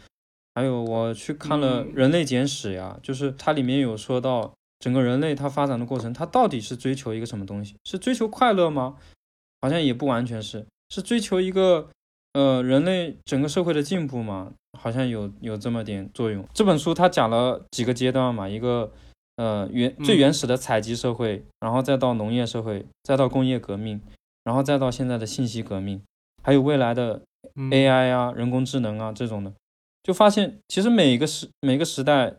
[0.55, 4.53] 还有我去看了《人类简史》呀，就是它里面有说到。
[4.83, 7.73] 整个人类它发展的过程，它到底是追求一个什么东西？
[7.85, 8.97] 是追求快乐吗？
[9.61, 11.87] 好像也不完全是，是追求一个
[12.33, 14.51] 呃人类整个社会的进步吗？
[14.77, 16.45] 好像有有这么点作用。
[16.53, 18.91] 这本书它讲了几个阶段嘛，一个
[19.37, 24.01] 呃原最原始的采集社会，然后再到农业社会，再到工业革命，
[24.43, 26.01] 然后再到现在的信息革命，
[26.43, 27.21] 还有未来的
[27.55, 29.53] AI 啊、人工智能啊这种的，
[30.03, 32.35] 就发现其实每一个时每个时代。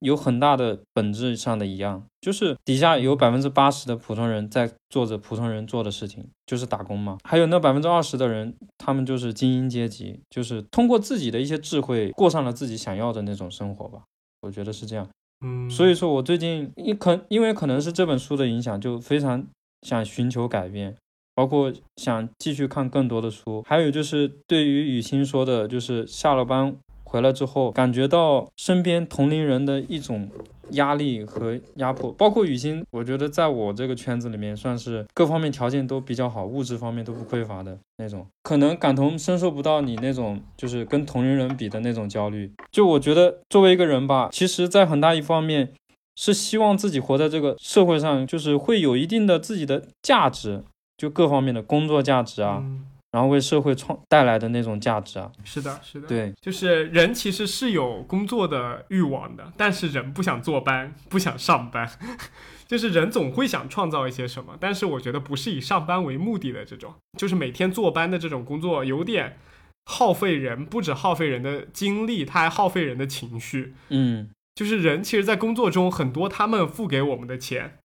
[0.00, 7.18] 有很大的本质上的一样，就是底下有百分之八十的普通人在做着普通人做的事情，就是打工嘛。
[7.24, 14.02] 还有那百分之二十的人，他们就是精英阶级，就是通过自己的一些智慧过上了自己想要的那种生活吧。
[14.42, 15.08] 我觉得是这样。
[15.44, 19.44] 嗯，所以说我最近因可因为可能是这本书的影响，就非常
[19.82, 20.96] 想寻求改变，
[21.34, 23.64] 包括想继续看更多的书。
[23.66, 26.76] 还有就是对于雨欣说的，就是下了班。
[27.08, 30.28] 回来之后，感觉到身边同龄人的一种
[30.72, 42.52] 压力和压迫，包括雨欣，我觉得在我这个圈子里面，算是各方面条件都比较好，物质方面都不匮乏的那种，可能感同身受不到你那种就是跟同龄人比的那种焦虑。
[42.70, 45.72] 就我觉得作为一个人吧，其实在很大一方面
[46.14, 50.62] 是希望自己活在这个社会上，就是会有一定的自己的价值，
[50.98, 52.62] 就各方面的工作价值啊。
[53.10, 61.90] 然后为社会创带来的那种价值啊，是的，是的，对，就是人其实是有工作的欲望的，但是人不想坐班，不想上班，
[62.68, 69.38] 就是人总会想创造一些什么，但是我觉得不是以上班为目的的这种，就是每天坐班的这种工作有点
[69.86, 77.78] 耗费人，不止耗费人的精力，它还耗费人的情绪，嗯，就是人其实，在工作中很多他们付给我们的钱。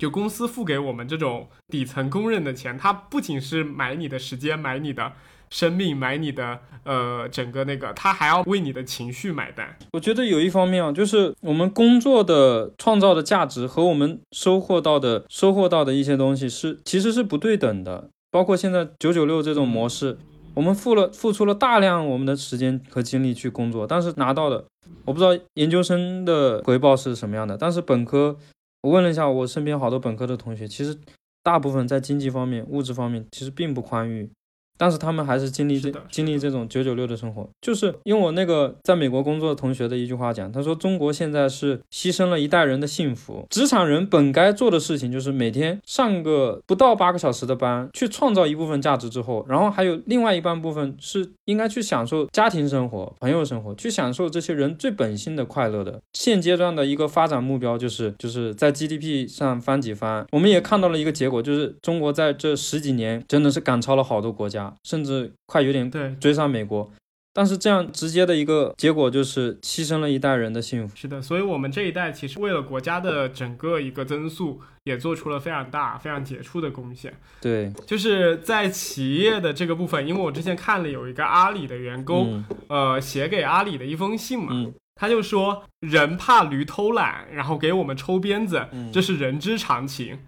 [0.00, 5.12] 就公司付给我们这种底层工人的钱，它不仅是买你的时间、买你的
[5.50, 9.76] 生命、买你的呃整个那个，他还要为你的情绪买单。
[9.92, 18.08] 我觉得有一方面啊，就是我们工作的创造的价值和我们收获到的收获到的一些东西是其实是不对等的。
[18.30, 20.16] 包括现在九九六这种模式，
[20.54, 24.64] 我们付了付出了大量我们的时间和精力去工作，但是拿到的
[25.04, 28.38] 我不知道研究生的回报是什么样的，但是本科。
[28.82, 30.98] 我问了一下我身边好多本科的同学，其实
[31.42, 34.30] 大部分在经济方面、物质方面其实并不宽裕。
[34.80, 43.46] 但是他们还是经历这经历这种九九六的生活，就是用我那个在美国工作的同学的一句话讲，他说中国现在是牺牲了一代人的幸福。
[43.50, 56.00] 职场人本该做的事情就是每天上个不到八个小时的班，去创造一部分价值之后，然后还有另外一半部分是应该去享受家庭生活、朋友生活，去享受这些人最本性的快乐的。
[56.14, 60.24] 现阶段的一个发展目标就是就是在 GDP 上翻几番。
[60.32, 64.69] 我们也看到了一个结果，就是中国在这十几年真的是赶超了好多国家。
[64.84, 66.90] 甚至快有点对追上美国，
[67.32, 70.96] 但是这样直接的一个结果就是牺牲了一代人的幸福。
[70.96, 77.14] 是的，所以我们这一代其实为了国家的整个一个增速，也做出了非常大、非常杰出的贡献。
[77.40, 84.52] 对，就是在企业的这个部分，因为我之前看了有一个阿里的员工，呃，写给阿里的一封信嘛，
[84.96, 90.18] 他就说人怕驴偷懒，然后给我们抽鞭子，这是人之常情。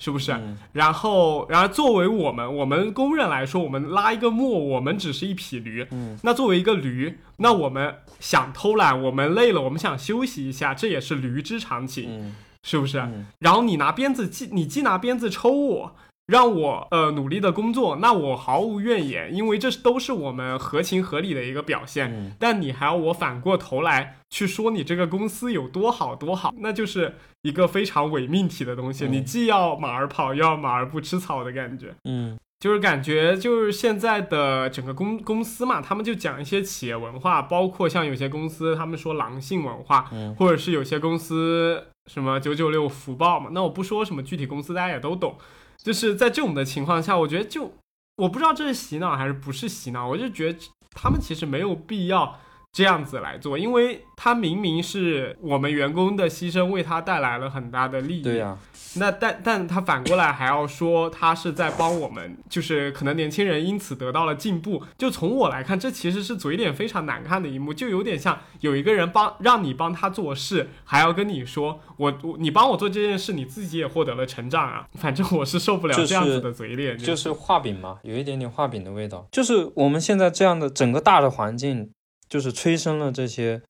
[0.00, 0.34] 是不是？
[0.72, 5.86] 然后，然后作为我们我们工人来说，我们拉一个磨，我们只是一匹驴。
[5.90, 13.06] 嗯，那作为一个驴，那我们想偷懒，我们累了，我们想休息一下，这也是驴之常情，是不是？
[13.40, 15.96] 然后你拿鞭子，既你既拿鞭子抽我，
[16.30, 22.10] 让我呃努力的工作，那我毫无怨言，因为这都是我们合情合理的一个表现。
[22.14, 29.04] 嗯但你还要我反过头来去说你这个公司有多好多好，那就是一个非常伪命题的东西。
[29.06, 31.94] 嗯你既要马儿跑，又要马儿不吃草的感觉。
[32.04, 43.48] 嗯就是感觉就是现在的整个公公司嘛，他们就讲一些企业文化，包括像有些公司他们说狼性文化，嗯或者是有些公司什么九九六福报嘛。
[43.52, 45.36] 那我不说什么具体公司，大家也都懂。
[45.82, 47.72] 就是在这种的情况下，我觉得就
[48.16, 50.58] 我不知道这是洗脑还是不是洗脑，我就觉得
[50.90, 52.38] 他们其实没有必要
[52.72, 58.22] 这样子来做，因为他明明是我们员工的牺牲为他带来了很大的利益。
[58.22, 58.56] 对呀、
[58.94, 64.84] 那但但他反过来还要说他是在帮我们，就是可能年轻人因此得到了进步。
[64.96, 74.86] 就从我来看，这其实是嘴脸非常难看的一幕，就有点像有一个人帮让你帮他做事，还要跟你说我我你帮我做这件事，你自己也获得了成长啊。
[74.94, 79.26] 反正我是受不了这样子的嘴脸，就是画饼嘛，有一点点画饼的味道。
[79.32, 81.90] 就是我们现在这样的整个大的环境，
[82.30, 83.60] 就是催生了这些，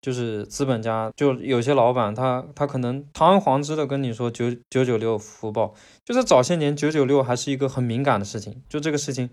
[0.00, 9.30] 就是资本家，就有些老板他他可能堂而皇之的跟你说九九九六福报，就是早些年九九六还是一个很敏感的事情，就这个事情，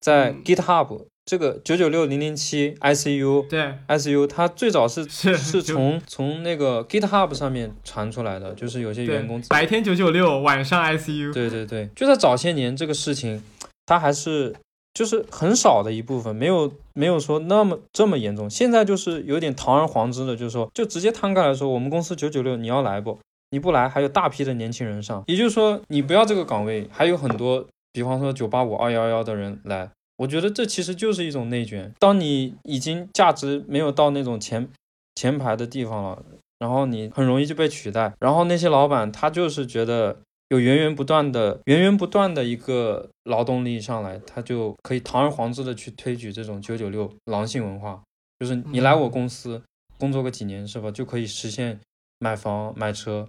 [0.00, 0.42] 在嗯。
[0.44, 3.74] GitHub、这个九九六零零七 ICU 对。
[3.86, 13.42] ICU，它最早是 是是从从那个 GitHub 上面传出来的，就是有些员工白天九九六，晚上 ICU，对对对，就在早些年，这个事情
[13.84, 14.56] 它还是
[14.98, 18.50] 就是很少的一部分，没有没有说那么这么严重。
[18.50, 23.16] 现在就是有点堂而皇之的，就是说就直接摊开来说，我们公司九九六你要来不？
[23.50, 29.88] 你不来，还有大批的年轻人上，也就是说你不要这个岗位，还有很多，比方说九八五、二幺幺的人来。
[30.16, 31.94] 我觉得这其实就是一种内卷。
[32.00, 34.68] 当你已经价值没有到那种前
[35.14, 36.22] 前排的地方了，
[36.58, 38.12] 然后你很容易就被取代。
[38.18, 40.16] 然后那些老板他就是觉得
[40.48, 48.02] 有源源不断的、源源不断的一个劳动力上来，他就可以堂而皇之的去推举这种九九六狼性文化，
[48.38, 49.62] 就是你来我公司
[49.98, 51.78] 工作个几年是吧，就可以实现
[52.18, 53.28] 买房买车。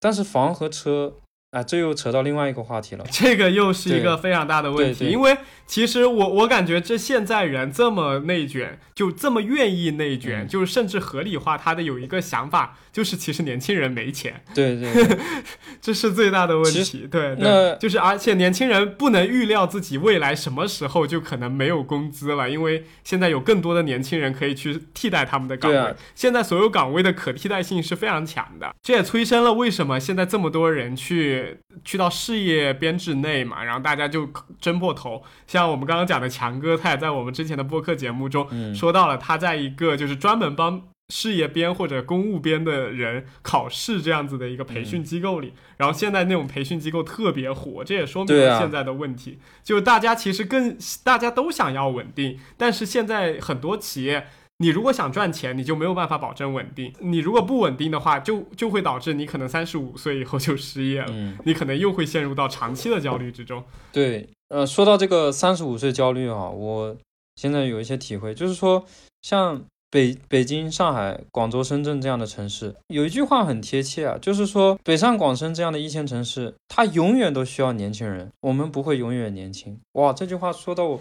[0.00, 1.14] 但是房和车，
[1.56, 3.04] 啊，这又扯到另外一个话题了。
[3.10, 5.34] 这个又是一个非常大的问题，因为
[5.66, 15.18] 其实我我感觉这现在人这么内卷，就这么愿意内卷，嗯就是甚至合理化他的有一个想法，就是其实年轻人没钱，对对对，
[15.80, 17.08] 这是最大的问题。
[17.10, 25.78] 对那对，就是而且年轻人不能预料自己未来什么时候就可能没有工资了，因为现在有更多的年轻人可以去替代他们的岗位。
[25.78, 31.45] 啊现在所有岗位的可替代性是非常强的，这也催生了为什么现在这么多人去
[31.84, 34.28] 去到事业编制内嘛，然后大家就
[34.60, 35.22] 争破头。
[35.46, 54.26] 像我们刚刚讲的强哥，他也在我们之前的播客节目中嗯说到了，他在一个就是专门帮事业编或者公务编的人考试这样子的一个培训机构里，然后现在那种培训机构特别火，这也说明了现在的问题，就大家其实更大家都想要稳定，但是现在很多企业。
[54.58, 56.92] 你如果想赚钱，你就没有办法保证稳定。
[57.00, 63.62] 你如果不稳定的话，就就会导致你可能三十五岁以后就失业了，嗯，你可能又会陷入到长期的焦虑之中。
[63.92, 66.96] 对，呃，说到这个三十五岁焦虑啊，我
[67.34, 68.82] 现在有一些体会，就是说，
[69.20, 79.78] 像北北京、上海、广州、深圳这样的城市，有一句话很贴切啊，就是说，北上广深这样的一线城市，它永远都需要年轻人，我们不会永远年轻。
[79.92, 81.00] 哇，这句话说到我，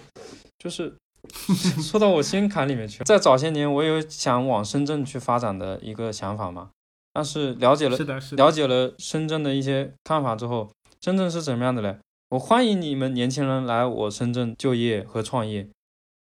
[0.60, 0.94] 就是
[1.81, 3.05] 说到我心坎里面去了。
[3.05, 6.69] 在早些年，我有想往深圳去发展的一个想法嘛，
[7.13, 10.69] 但是了解了是的，是的，了解了深圳的一些看法之后，
[11.01, 11.97] 深圳是怎么样的嘞？
[12.29, 15.67] 我欢迎你们年轻人来我深圳就业和创业，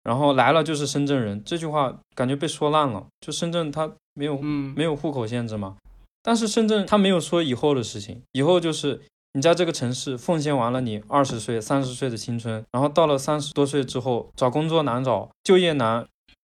[0.03, 3.05] 然后来了就是深圳人，这句话感觉被说烂了。
[3.19, 5.75] 就深圳它没有嗯，没有户口限制嘛，
[6.23, 9.01] 但是深圳它没有说以后的事情，以后就是
[9.33, 16.05] 你在这个城市奉献完了你二十岁、三十岁的青春，然后到了三十多岁之后，找工作难找，就业难，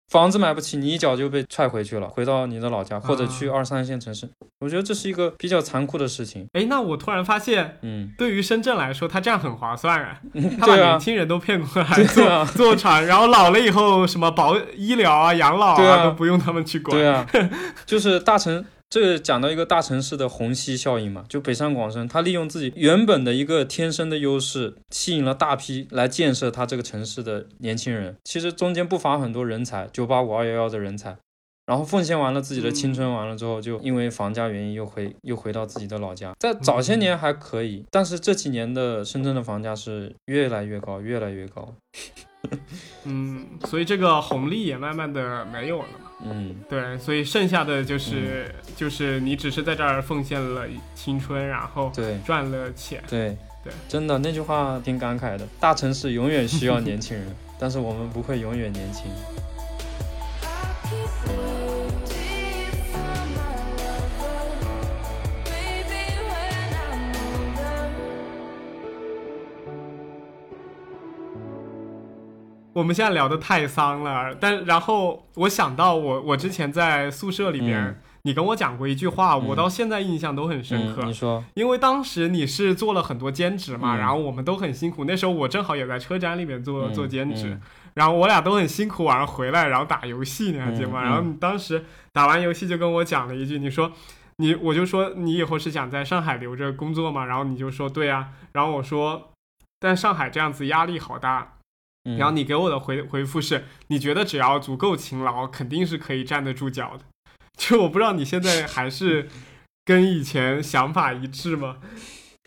[0.10, 4.30] 房子买不起，你一脚就被踹回去了，回到你的老家或者去啊二三线城市。
[4.60, 6.46] 我觉得这是一个比较残酷的事情。
[6.54, 10.20] 哎，那我突然发现，嗯，对于深圳来说，他这样很划算啊！
[10.60, 16.96] 他把年轻人都骗过来对做、啊做船，然后老了以后什么保医疗啊、养老对啊都不用他们去管。
[16.96, 17.26] 对啊，
[17.88, 28.15] 就是大城，这个讲到一个大城市的虹吸效应嘛，就北上广深，它利用自己原本的一个天生的优势，吸引了大批来建设它这个城市的年轻人。
[28.23, 31.15] 其实中间不乏很多人才，九八五、二幺幺的人才。
[31.67, 36.33] 然后奉献完了自己的青春，完了之后，就因为房价原因又回又回到自己的老家。
[36.40, 41.71] 在早些年还可以，但是这几年的深圳的房价是越来越高，越来越高。
[43.06, 46.09] 嗯，所以这个红利也慢慢的没有了嘛。
[46.24, 53.02] 嗯，对，所以剩下的就是、就是你只是在这儿奉献了青春，然后对赚了钱。
[53.08, 55.48] 对，对，真的那句话挺感慨的。
[55.60, 59.06] 大城市永远需要年轻人， 但是我们不会永远年轻。
[72.80, 81.02] 我们现在聊的太丧了，但然后我想到我我之前在宿舍里边，嗯你跟我讲过一句话，我嗯到现在印象都很深刻。
[81.04, 85.04] 嗯，你说，因为当时你是做了很多兼职嘛，嗯然后我们都很辛苦。
[85.04, 87.62] 那时候我正好也在车展里面做、嗯做兼职，嗯
[87.96, 91.04] 然后我俩都很辛苦，晚上回来然后打游戏，你还记得吗？
[91.04, 93.92] 然后你当时打完游戏就跟我讲了一句，你说
[94.38, 97.25] 你我就说你以后是想在上海留着工作吗？
[97.25, 99.32] 然后你就说对啊，然后我说
[99.80, 101.48] 但上海这样子压力好大，嗯
[102.04, 107.04] 然后你给我的回回复是，你觉得只要足够勤劳，肯定是可以站得住脚的。
[107.58, 109.27] 就我不知道你现在还是
[109.83, 111.77] 跟以前想法一致吗？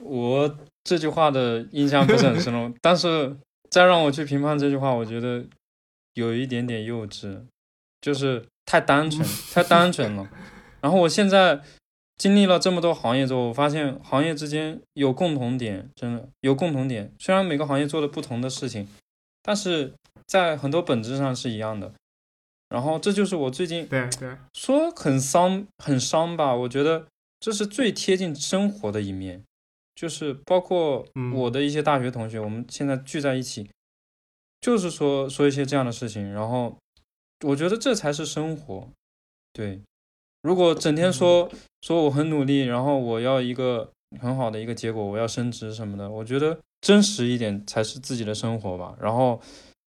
[0.03, 3.36] 我这句话的印象不是很深了， 但是
[3.70, 5.44] 再让我去评判这句话，我觉得
[6.14, 7.42] 有一点点幼稚，
[8.00, 10.28] 就是太单纯，太单纯了。
[10.80, 11.61] 然后我现在
[12.16, 17.12] 经历了这么多行业之后，我发现行业之间有共同点，真的有共同点。
[17.18, 18.88] 虽然每个行业做的不同的事情，
[19.43, 19.93] 但是
[20.26, 21.93] 在很多本质上是一样的。
[22.68, 27.07] 然后这就是我最近对对，说很伤很伤吧，我觉得
[27.38, 29.45] 这是最贴近生活的一面，
[29.95, 33.68] 就是包括嗯我的一些大学同学，我们现在聚在一起，
[34.62, 36.78] 就是说说一些这样的事情，然后
[37.47, 38.88] 我觉得这才是生活。
[39.53, 39.82] 对，
[40.40, 41.51] 如果整天说、
[41.82, 48.95] 说我很努力，然后我要一个很好的一个结果，我要升职什么的，我觉得真实一点才是自己的生活吧。
[49.01, 49.41] 然后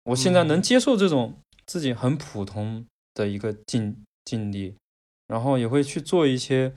[0.05, 4.75] 我现在能嗯接受这种自己很普通的一个境境地，
[5.27, 6.71] 然后也会去做一些，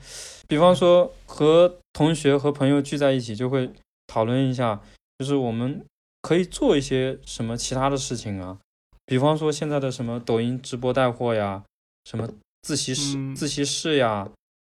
[0.47, 3.71] 比方说和同学和朋友聚在一起，就会
[4.07, 4.81] 讨论一下，
[5.19, 5.85] 就是我们
[6.21, 8.57] 可以做一些什么其他的事情啊，
[9.05, 11.63] 比方说现在的什么抖音直播带货呀，
[12.05, 12.27] 什么
[12.63, 13.35] 自习室、嗯。
[13.35, 14.27] 自习室呀，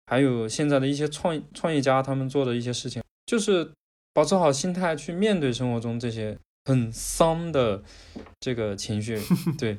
[0.06, 3.70] 还有现在的一些创创业家他们做的一些事情，就是
[4.12, 7.82] 保持好心态去面对生活中这些很丧的
[8.40, 9.18] 这个情绪。
[9.58, 9.78] 对，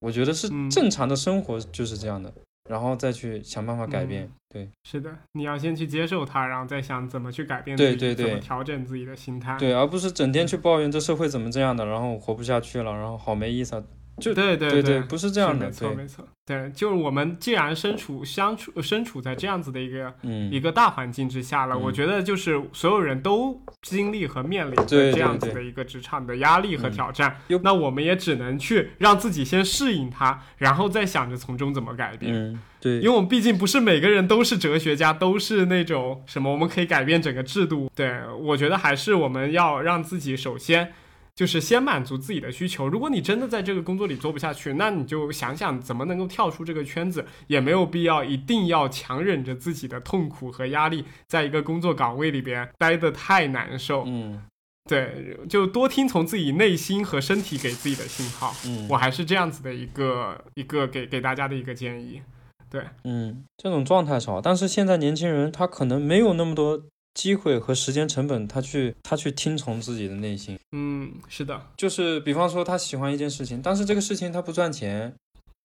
[0.00, 2.32] 我觉得是嗯正常的生活就是这样的，
[2.68, 4.24] 然后再去想办法改变。
[4.24, 9.56] 嗯对是的，你要先去接受它，然后再想怎么去改变自己，对对对怎么调整自己的心态。
[9.56, 13.84] 对，而不是整天去抱怨这社会怎么这样的，然后活不下去了，然后好没意思啊。
[14.20, 15.66] 就对对对对不是这样的。
[15.66, 32.34] 没错，没错，对，就是我们既然身处相处身处在这样子的一个嗯，一个大环境之下了，嗯我觉得就是所有人都经历和面临着这样子的一个职场的压力和嗯挑战又，那我们也只能去让自己先适应它，然后再想着从中怎么改变。
[32.34, 37.90] 嗯，对因为，我们毕竟不是每个人都是哲学家，都是那种什么我们可以改变整个制度。
[37.94, 40.92] 对我觉得还是我们要让自己首先
[41.40, 42.86] 就是先满足自己的需求。
[42.86, 54.04] 如果你真的在这个工作里做不下去，那你就想想怎么能够跳出这个圈子，也没有必要一定要强忍着自己的痛苦和压力，在一个工作岗位里边待得太难受。
[54.06, 54.42] 嗯
[54.84, 58.54] 对，就多听从自己内心和身体给自己的信号。
[58.66, 62.20] 嗯，我还是这样子的一个一个给给大家的一个建议。
[62.68, 66.82] 对嗯，这种状态少，但是现在年轻人他可能没有那么多
[67.14, 70.58] 机会和时间成本，他去他去听从自己的内心。
[70.72, 71.60] 嗯，是的。
[71.76, 75.12] 就是比方说他喜欢一件事情，但是这个事情他不赚钱，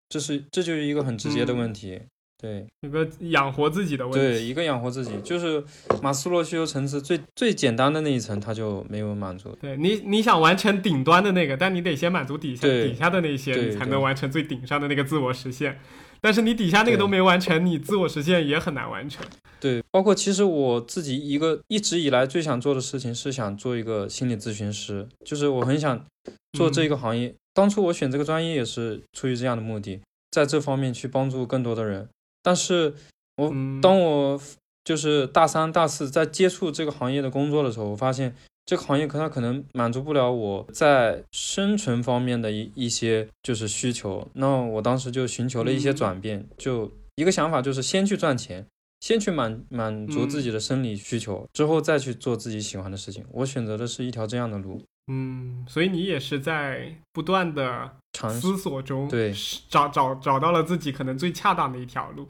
[0.09, 1.99] 这是这就是一个很直接的问题。
[2.41, 5.63] 对一个养活自己的问题对，一个养活自己，就是
[6.01, 9.57] 马斯洛需求层次最最简单的那一层，他就没有满足。
[9.61, 15.79] 对你，你想完成顶端的那个，但你得先满足底下底下的那些，你才能完成最顶上的那个自我实现。
[16.23, 19.25] 但是你底下那个都没完成，你自我实现也很难完成。
[19.59, 26.05] 对，包括其实我自己一个一直以来最想做的事情是想做一个心理咨询师，就是我很想
[26.53, 27.35] 做这个行业。
[27.53, 29.99] 当初我选这个专业也是出于这样的目的，
[30.31, 32.07] 在这方面去帮助更多的人。
[32.41, 32.93] 但是
[33.35, 34.41] 我嗯，当我
[34.85, 38.33] 就是大三、大四在接触这个行业的工作的时候，我发现
[38.65, 44.27] 这个行业可它可能满足不了我在生存方面的一一些就是需求。
[44.33, 48.65] 那我当时就寻求了一些嗯转变，就一个想法就是先去赚钱，
[49.01, 53.25] 先去满满足自己的生理需求，之后再去做自己喜欢的事情。
[53.31, 58.39] 我选择的是一条这样的路，嗯，所以你也是在不断的尝试。
[58.39, 59.33] 思索中，对
[59.67, 62.27] 找找找到了自己可能最恰当的一条路。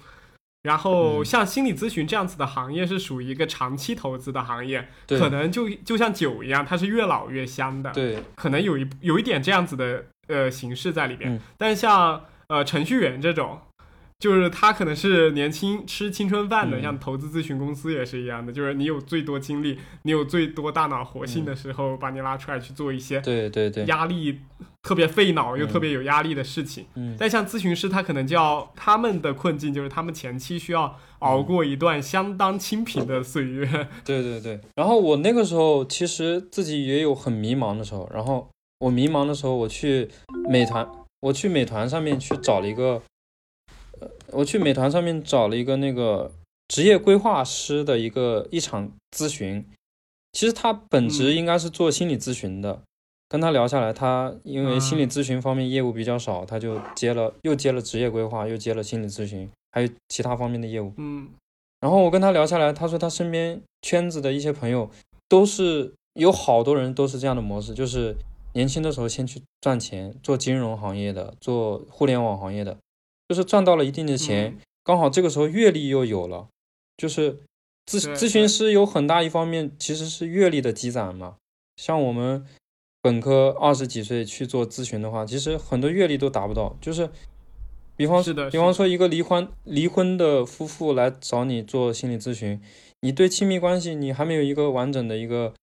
[0.64, 7.92] 然后，嗯像心理咨询这样子的行业是属于一个长期投资的行业，对可能就就像酒一样，它是越老越香的。
[7.92, 11.36] 对，可能有一有一点这样子的呃形式在里边。
[11.36, 13.60] 嗯但像呃程序员这种，
[14.24, 24.40] 就是他可能是年轻吃青春饭的，嗯像投资咨询公司也是一样的，就是你有最多精力，你有最多大脑活性的时候，把你拉出来去做一些对对对，压力
[24.82, 26.86] 特别费脑又嗯特别有压力的事情。
[26.96, 33.68] 嗯但像咨询师，他可能就要他们的困境就是他们前期需要熬过一段相当清贫的岁月。
[34.06, 34.58] 对对对。
[34.76, 38.50] 然后我那个时候其实自己也有很迷茫的时候，然后
[38.80, 40.08] 我迷茫的时候，我去
[40.50, 40.88] 美团，
[41.20, 43.02] 我去美团上面去找了一个，呃，
[44.34, 46.32] 我去美团上面找了一个那个
[46.68, 49.66] 职业规划师的一个一场咨询。
[50.32, 52.82] 其实他本职嗯应该是做心理咨询的，
[53.30, 60.92] 跟他聊下来，他因为心理咨询方面业务比较少，他就接了又接了职业规划，又接了心理咨询，还有其他方面的业务。
[60.98, 61.30] 嗯
[61.80, 64.90] 然后我跟他聊下来，他说他身边圈子的一些朋友
[65.28, 68.16] 都是有好多人都是这样的模式，就是
[68.54, 72.78] 年轻的时候先去赚钱，做金融行业的，做互联网行业的，
[73.34, 76.48] 就是赚到了一定的钱，嗯刚好这个时候阅历又有了，
[76.98, 77.40] 就是
[77.88, 81.38] 咨咨询师有很大一方面其实是阅历的积攒嘛。
[81.78, 82.46] 像我们
[83.02, 87.10] 本科二十几岁去做咨询的话，其实很多阅历都达不到，就是。
[87.96, 92.60] 比方是的比方说一个离婚离婚的夫妇来找你做心理咨询，
[93.02, 95.54] 你对亲密关系你还没有一个完整的一个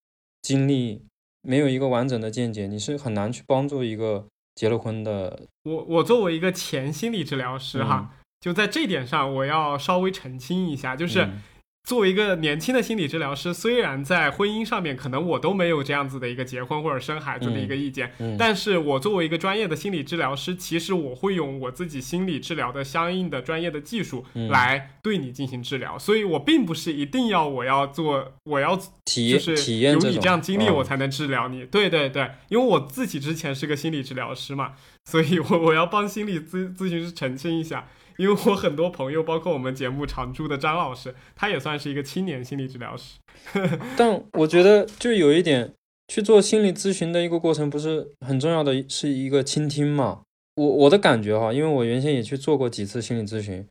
[0.41, 1.03] 经历，
[1.43, 4.29] 没有一个完整的见解，你是很难去帮助一个
[4.61, 5.47] 结了婚的。
[5.63, 11.25] 我我作为一个前心理治疗师哈，就在这点上我要稍微澄清一下，就是。
[11.25, 11.41] 嗯
[11.83, 18.37] 作为一个年轻的心理治疗师，虽然在婚姻上面可能我都没有这样子的一个结婚或者生孩子的一个意见，嗯。
[18.39, 24.49] 但是我作为一个专业的心理治疗师，其实我会用我自己心理治疗的相应的专业的技术嗯。
[24.49, 30.75] 来对你进行治疗，所以我并不是一定要我要做我要体验就是有你体验种这样经历，嗯。
[30.77, 31.65] 我才能治疗你。
[31.65, 34.75] 对对对，因为我自己之前是个心理治疗师嘛，
[35.05, 37.89] 所以我 我要帮心理咨咨询师澄清一下，
[38.21, 43.19] 因为我很多朋友，包括我们节目常驻的张老师，他也算是一个青年心理治疗师。
[43.97, 45.73] 但我觉得就有一点，
[46.09, 50.21] 去做心理咨询的一个过程，不是很重要的是一个倾听嘛？
[50.57, 53.67] 我我的感觉哈，因为我原先也去做过几次心理咨询，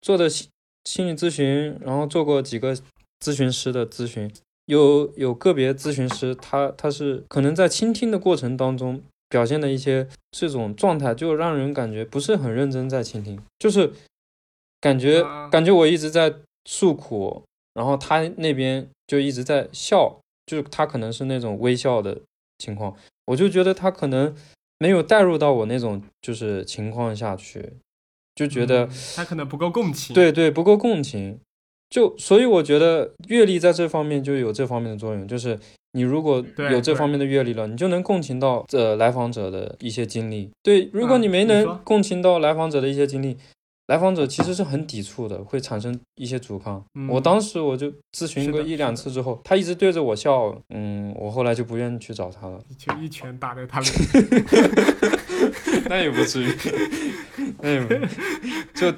[0.00, 0.48] 做的心
[0.86, 2.74] 心理咨询，然后做过几个
[3.20, 4.32] 咨询师的咨询，
[4.64, 13.90] 有有个别咨询师他他是可能在倾听的过程当中表现的一些这种状态，就让人感觉不是很认真在倾听，就是
[14.80, 16.34] 感觉啊感觉我一直在
[16.66, 22.20] 诉苦，然后他那边就一直在笑，就是他可能是那种微笑的
[22.58, 24.34] 情况，我就觉得他可能
[24.78, 27.74] 没有带入到我那种就是情况下去，
[28.34, 30.12] 就觉得、嗯他可能不够共情。
[30.12, 31.38] 对对不够共情，
[31.90, 35.58] 就所以我觉得阅历在这方面就有这方面的作用，就是
[35.92, 40.48] 你如果有这方面的阅历了，你就能共情到呃来访者的一些经历。
[40.62, 43.36] 对，如果嗯你没能共情到来访者的一些经历，
[43.88, 46.80] 来访者其实是很抵触的，会产生一些阻抗。
[46.94, 52.60] 嗯我当时我就咨询过一两次之后，他一直对着我笑，嗯，我后来就不愿意去找他了。
[52.78, 54.22] 就一拳打在他脸上。
[55.90, 56.46] 那也不至于，
[57.60, 57.94] 那也不，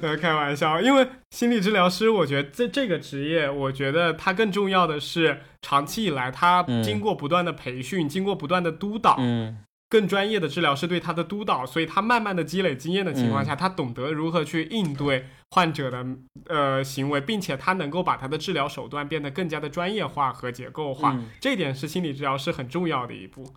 [0.01, 6.83] 呃， 开玩笑，因为心理治疗师，我觉得这这个职业，我觉得它更重要的是，长期以来，他嗯。
[6.83, 9.57] 经过不断的培训，经过不断的督导，嗯。
[9.89, 16.03] 更专业的治疗师对他的督导，所以他慢慢的积累经验的情况下，他懂得如何去应对患者的
[16.47, 21.29] 呃行为，并且他能够把他的治疗手段变得更加的专业化和结构化，嗯。
[21.39, 23.53] 这一点是心理治疗师很重要的一步。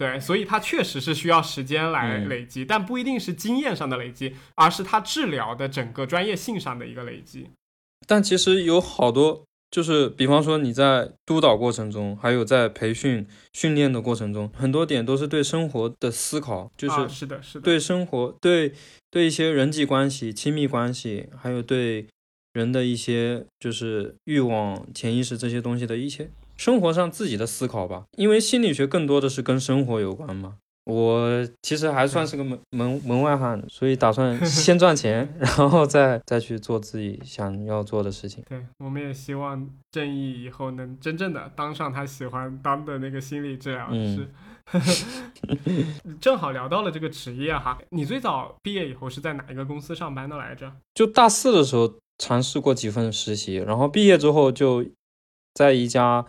[0.00, 7.50] 对，所以它确实是需要时间来嗯累积，但不一定是经验上的累积，而是他治疗的整个专业性上的一个累积。
[8.06, 18.72] 但其实有好多，就是比方说你在督导过程中，还有在培训训练的过程中，很多点都是对生活的思考，就是啊、是的，是的，对生活、对
[19.10, 22.06] 对一些人际关系、亲密关系，还有对
[22.54, 26.30] 人的一些就是欲望、潜意识这些东西的一些
[26.60, 28.04] 生活上自己的思考吧。
[28.18, 30.56] 因为心理学更多的是跟生活有关嘛。
[30.84, 38.44] 我其实还算是个门门门外汉，所以打算先赚钱， 然后再再去做自己想要做的事情。
[38.46, 44.28] 对，我们也希望正义以后能真正的当上他喜欢当的那个心理治疗师。
[46.20, 50.70] 正好聊到了这个职业哈，你最早毕业以后是在哪一个公司上班的来着？
[50.92, 54.84] 就大四的时候尝试过几份实习，然后毕业之后就
[55.54, 56.24] 在一家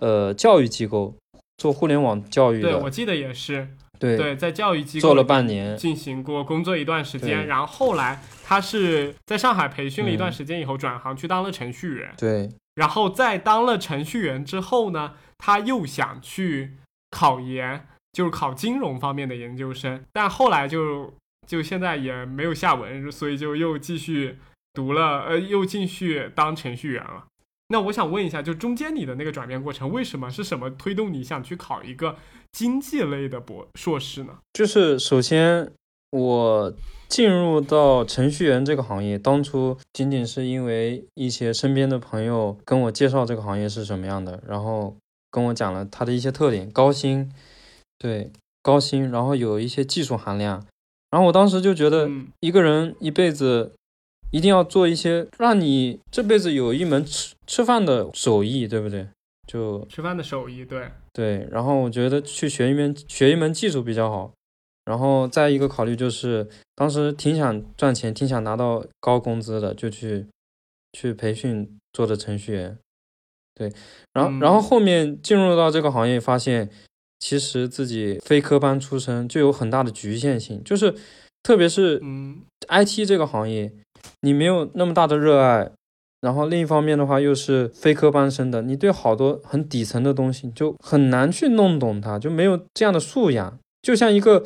[0.00, 1.16] 呃教育机构
[1.58, 10.32] 做互联网教育对，我记得也是，对对，在教育机构做了半年，进行过工作一段时间，然后后来他是在上海培训了一段嗯。
[10.32, 16.76] 时间以后转行去当了程序员，对，然后在当了程序员之后呢，他又想去
[17.10, 21.12] 考研，就是考金融方面的研究生，但后来就
[21.46, 24.38] 就现在也没有下文，所以就又继续
[24.72, 27.26] 读了，呃，又继续当程序员了。
[27.72, 32.16] 那我想问一下，就中间你的那个转变过程，为什么是什么推动你想去考一个
[32.50, 34.38] 经济类的博硕士呢？
[34.52, 35.70] 就是首先
[36.10, 36.74] 我
[37.08, 44.96] 进入到程序员这个行业，当初仅仅是因为一些身边的朋友跟我介绍这个行业是什么样的，然后
[45.30, 47.30] 跟我讲了它的一些特点，高薪，
[47.98, 50.66] 对，高薪，然后有一些技术含量，
[51.10, 53.72] 然后我当时就觉得嗯一个人一辈子
[54.32, 57.04] 一定要做一些让你这辈子有一门
[57.50, 59.08] 吃吃饭的手艺，对不对？
[59.48, 64.32] 就吃饭的手艺，对，对，然后我觉得去学一门学一门技术比较好，
[64.84, 70.28] 然后再一个考虑就是，当时挺想赚钱，挺想拿到高工资的，就去
[70.92, 72.78] 去培训做的程序员。
[73.56, 73.72] 对，
[74.12, 76.70] 然后、然后嗯后面进入到这个行业，发现
[77.18, 80.94] 其实自己非科班出身就有很大的局限性，就是
[81.42, 83.72] 特别是嗯 IT 这个行业，
[84.20, 85.72] 你没有那么大的热爱，
[86.20, 93.58] 然后另一方面的话又是非科班生的，你对好多很底层的东西就很难去弄懂它，就没有这样的素养。
[93.82, 94.44] 就像一个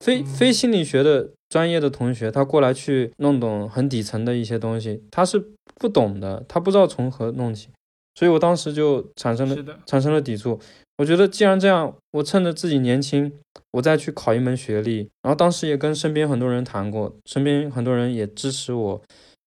[0.00, 5.42] 非嗯非心理学的专业的同学，他过来去弄懂很底层的一些东西，他是
[5.76, 7.68] 不懂的，他不知道从何弄起，
[8.14, 10.60] 所以我当时就产生了，产生了抵触。
[10.98, 13.32] 我觉得既然这样，我趁着自己年轻，
[13.72, 15.08] 我再去考一门学历。
[15.22, 19.02] 然后当时也跟身边很多人谈过，身边很多人也支持我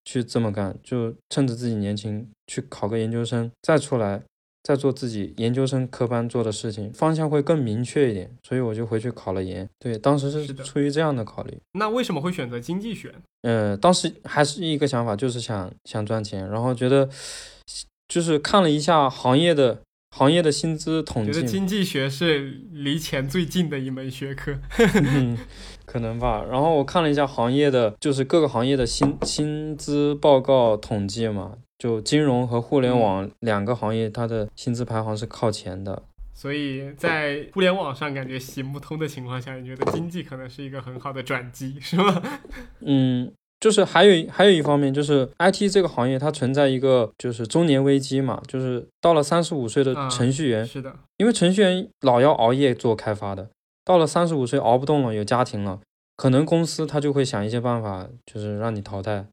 [0.08, 4.22] 去这么干，就趁着自己年轻去考个研究生，再出来
[4.62, 8.30] 再做自己研究生科班做的事情，方向会更明确一点。
[8.42, 9.68] 所以我就回去考了研。
[9.78, 11.58] 对，当时是出于这样的考虑。
[11.72, 13.14] 那为什么会选择经济学？
[13.42, 17.06] 呃，当时还是一个想法，就是想想赚钱，然后觉得
[18.08, 19.82] 就是看了一下行业的
[20.16, 24.58] 行业的薪资统计觉得，经济学是离钱最近的一门学科。
[24.94, 25.36] 嗯，
[25.90, 26.44] 可能吧。
[26.50, 36.02] 然后我看了一下行业的，就是各个行业的薪薪资报告统计嘛，就金融和互联嗯网两个行业，它的薪资排行是靠前的。
[36.34, 42.22] 所以在互联网上感觉行不通的情况下，你觉得经济可能是一个很好的转机，是吗？
[42.78, 53.48] 嗯，就是还有还有一方面，就是 IT 这个行业它存在一个就是中年危机嘛，就是到了三十五岁的啊程序员，是的，因为程序员老要熬夜做开发的，
[53.88, 55.80] 到了三十五岁熬不动了，有家庭了，
[56.14, 59.24] 可能公司他就会想一些办法，就是让你淘汰。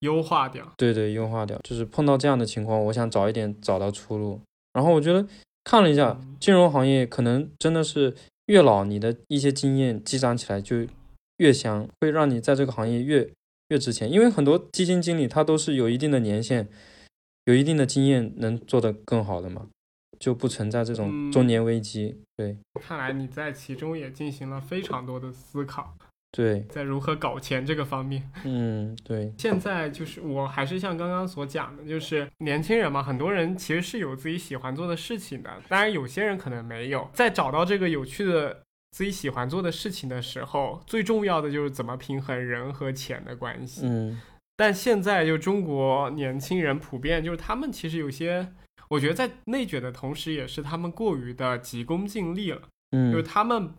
[0.00, 0.70] 优化掉。
[0.76, 1.58] 对对，优化掉。
[1.64, 4.38] 就是碰到这样的情况，我想早一点找到出路。
[4.74, 5.26] 然后我觉得
[5.64, 10.86] 看了一下嗯金融行业，可能真的是越老，你的一些经验积攒起来就
[11.38, 13.30] 越香，会让你在这个行业越
[13.68, 14.12] 越值钱。
[14.12, 16.68] 因为很多基金经理他都是有一定的年限，
[17.46, 19.68] 有一定的经验，能做得更好的嘛，
[20.18, 22.20] 就不存在这种嗯中年危机。
[22.36, 25.96] 对看来你在其中也进行了非常多的思考，
[26.32, 28.28] 对，在如何搞钱这个方面。
[28.44, 37.08] 嗯对，现在就是我还是像刚刚所讲的，就是年轻人嘛，很多人其实是有自己喜欢做的事情的，当然有些人可能没有。
[37.12, 43.82] 在找到这个有趣的自己喜欢做的事情的时候，最重要的就是怎么平衡人和钱的关系。
[43.84, 44.20] 嗯
[44.56, 48.52] 但现在就中国年轻人普遍就是他们其实有些，
[48.88, 52.60] 我觉得在内卷的同时，也是他们过于的急功近利了，
[52.90, 53.74] 就是嗯他们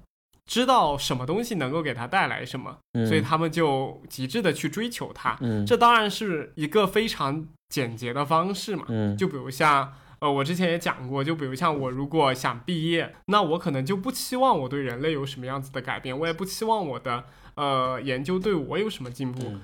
[0.46, 5.38] 知道什么东西能够给他带来什么，嗯，所以他们就极致的去追求它。
[5.42, 8.86] 嗯这当然是一个非常简洁的方式嘛。
[8.90, 17.24] 嗯就比如像，呃，我之前也讲过，就比如像我如果想毕业，那我可能就不期望我对人类有什么样子的改变，我也不期望我的
[17.56, 19.44] 呃研究对我有什么进步。
[19.46, 19.62] 嗯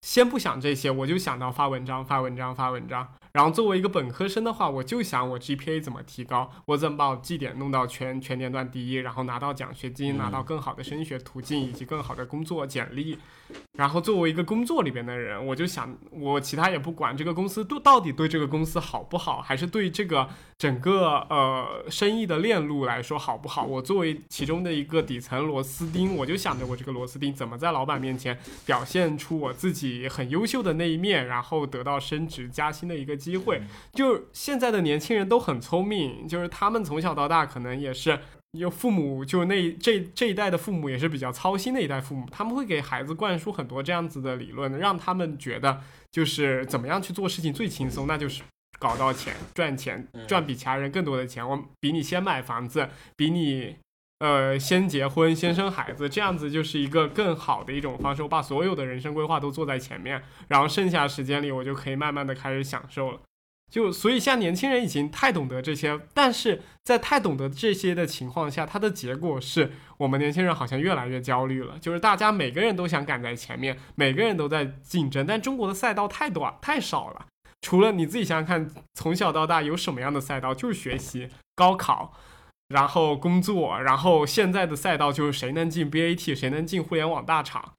[0.00, 3.08] 先不想这些，我就想到发文章、发文章、发文章。
[3.34, 13.18] 然后作为一个本科生的话，我就想我 GPA 怎么提高，我怎么把我绩点弄到全全年段第一，然后拿到奖学金，嗯拿到更好的升学途径以及更好的工作简历。
[13.76, 23.64] 然后作为一个工作里边的人，我就想，我其他也不管，这个公司对到底对这个公司好不好，还是对这个整个呃生意的链路来说好不好？
[23.64, 33.62] 我作为其中的一个底层螺丝钉，我就想着我这个螺丝钉怎么在老板面前表现出我自己很优秀的那一面，然后得到升职加薪的一个机会。
[33.92, 38.18] 就是现在的年轻人都很聪明，就是他们从小到大可能也是。
[38.54, 45.80] 有父母就那这这一代的父母也是比较操心的一代父母，他们会给孩子灌输很多这样子的理论，让他们觉得
[46.12, 48.44] 就是怎么样去做事情最轻松，那就是
[48.78, 51.44] 搞到钱、赚钱、赚比其他人更多的钱。
[51.44, 53.74] 我比你先买房子，比你
[54.20, 58.22] 呃先结婚、先生孩子，这样子就是一个更好的一种方式。
[58.22, 63.20] 我把所有的人生规划都做在前面，然后剩下时间里，我就可以慢慢的开始享受了。
[63.72, 71.76] 就所以，像年轻人已经太懂得这些，但是在太懂得这些的情况下，它的结果是我们年轻人好像越来越焦虑了。
[71.80, 77.26] 就是大家每个人都想赶在前面，每个人都在竞争，但中国的赛道太短太少了。
[77.62, 80.54] 除了你自己想想看，从小到大有什么样的赛道？
[80.54, 82.12] 就是学习、高考，
[82.74, 87.74] 然后工作，然后现在的赛道就是谁能进 BAT，谁能进互联网大厂。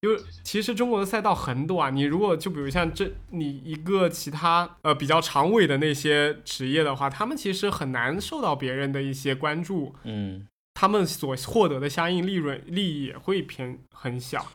[0.00, 14.46] 就其实中国的赛道很短，你如果就比如像这你一个其他呃比较长尾的那些职业的话，他们其实很难受到别人的一些关注，嗯，他们所获得的相应利润利益也会偏很小，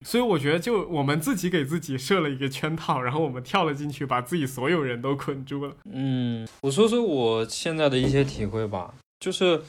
[0.00, 5.76] 所以我觉得就我们自己给自己设了一个圈套，然后我们跳了进去，把自己所有人都捆住了。
[5.92, 9.62] 嗯，我说说我现在的一些体会吧，就是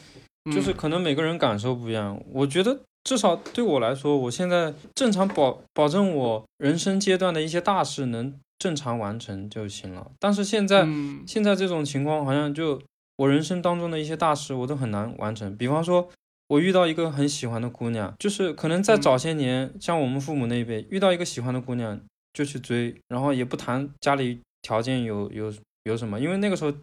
[0.53, 2.79] 就是可能每个人感受不一样，我觉得。
[3.03, 10.11] 至少对我来说，我现在正常保保证我人生阶段的一些大事能正常完成就行了。
[10.19, 10.85] 但是现在
[11.25, 12.81] 现在这种情况，好像就
[13.15, 15.55] 我人生当中的一些大事，我都很难完成。
[15.55, 16.09] 比方说，
[16.49, 21.97] 我遇到一个很喜欢的姑娘，就是可能在早些年，像我们父母那一辈，遇到一个喜欢的姑娘
[22.33, 26.73] 就去追，然后也不谈家里条件有有有什么，因为那个时候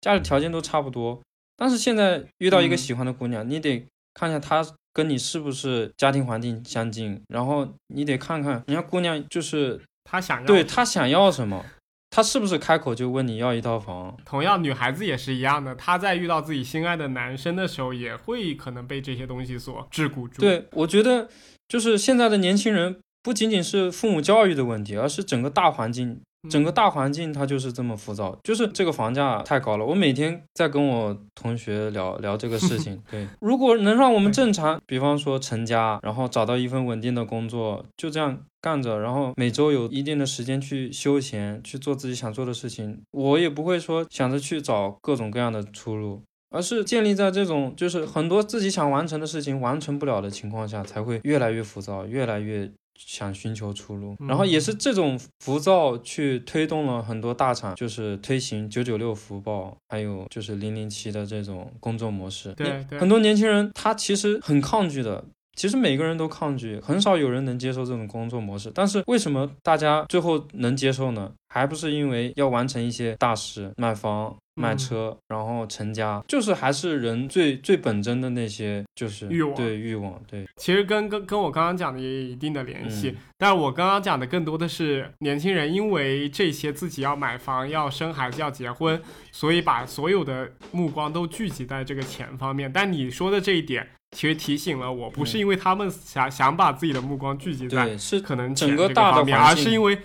[0.00, 1.20] 家里条件都差不多。
[1.62, 4.66] 但是现在遇到一个喜欢的姑娘，你得看一下她。
[4.94, 7.18] 跟你是不是家庭环境相近？
[7.28, 11.64] 然后你得看看人家姑娘，就是她想要，对她想要什么，
[12.10, 14.14] 她是不是开口就问你要一套房？
[14.26, 20.42] 同样，女孩子也是一样的，她在遇到自己心爱的男生的时候，也会可能被这些东西所桎梏住。
[20.42, 21.26] 对，我觉得
[21.66, 26.20] 就是现在的年轻人，不仅仅是父母教育的问题，而是整个大环境。
[26.50, 29.84] 整个大环境它就是这么浮躁，就是这个房价太高了。
[29.86, 33.00] 我每天在跟我同学聊聊这个事情。
[33.10, 52.70] 对，如果能让我们正常，比方说成家，然后找到一份稳定的工作，就这样干着，然后每周有一定的时间去休闲，去做自己想做的事情，我也不会说想着去找各种各样的出路，而是建立在这种就是很多自己想完成的事情完成不了的情况下，才会越来越浮躁，越来越。
[52.96, 62.52] 想寻求出路，然后也是这种浮躁去推动了很多大厂，就是推行九九六福报，还有就是零零七的这种工作模式。
[62.54, 65.24] 对，很多年轻人他其实很抗拒的，
[65.54, 68.70] 其实每个人都抗拒，很少有人能接受这种工作模式。
[68.74, 71.32] 但是为什么大家最后能接受呢？
[71.48, 74.34] 还不是因为要完成一些大事，买房。
[74.54, 80.46] 买车，然后成家，就是还是人最最本真的那些，就是欲望，对欲望，对。
[80.56, 89.00] 其实跟跟跟我刚刚讲的也有一定的联系，但是我刚刚讲的更多的是年轻人因为这些自己要买房、要生孩子、要结婚，
[89.30, 92.70] 所以把所有的目光都聚集在这个钱方面。
[92.70, 99.98] 但你说的这一点，其实提醒了我，不是因为他们想想把自己的目光聚集在是可能整个大的而是因为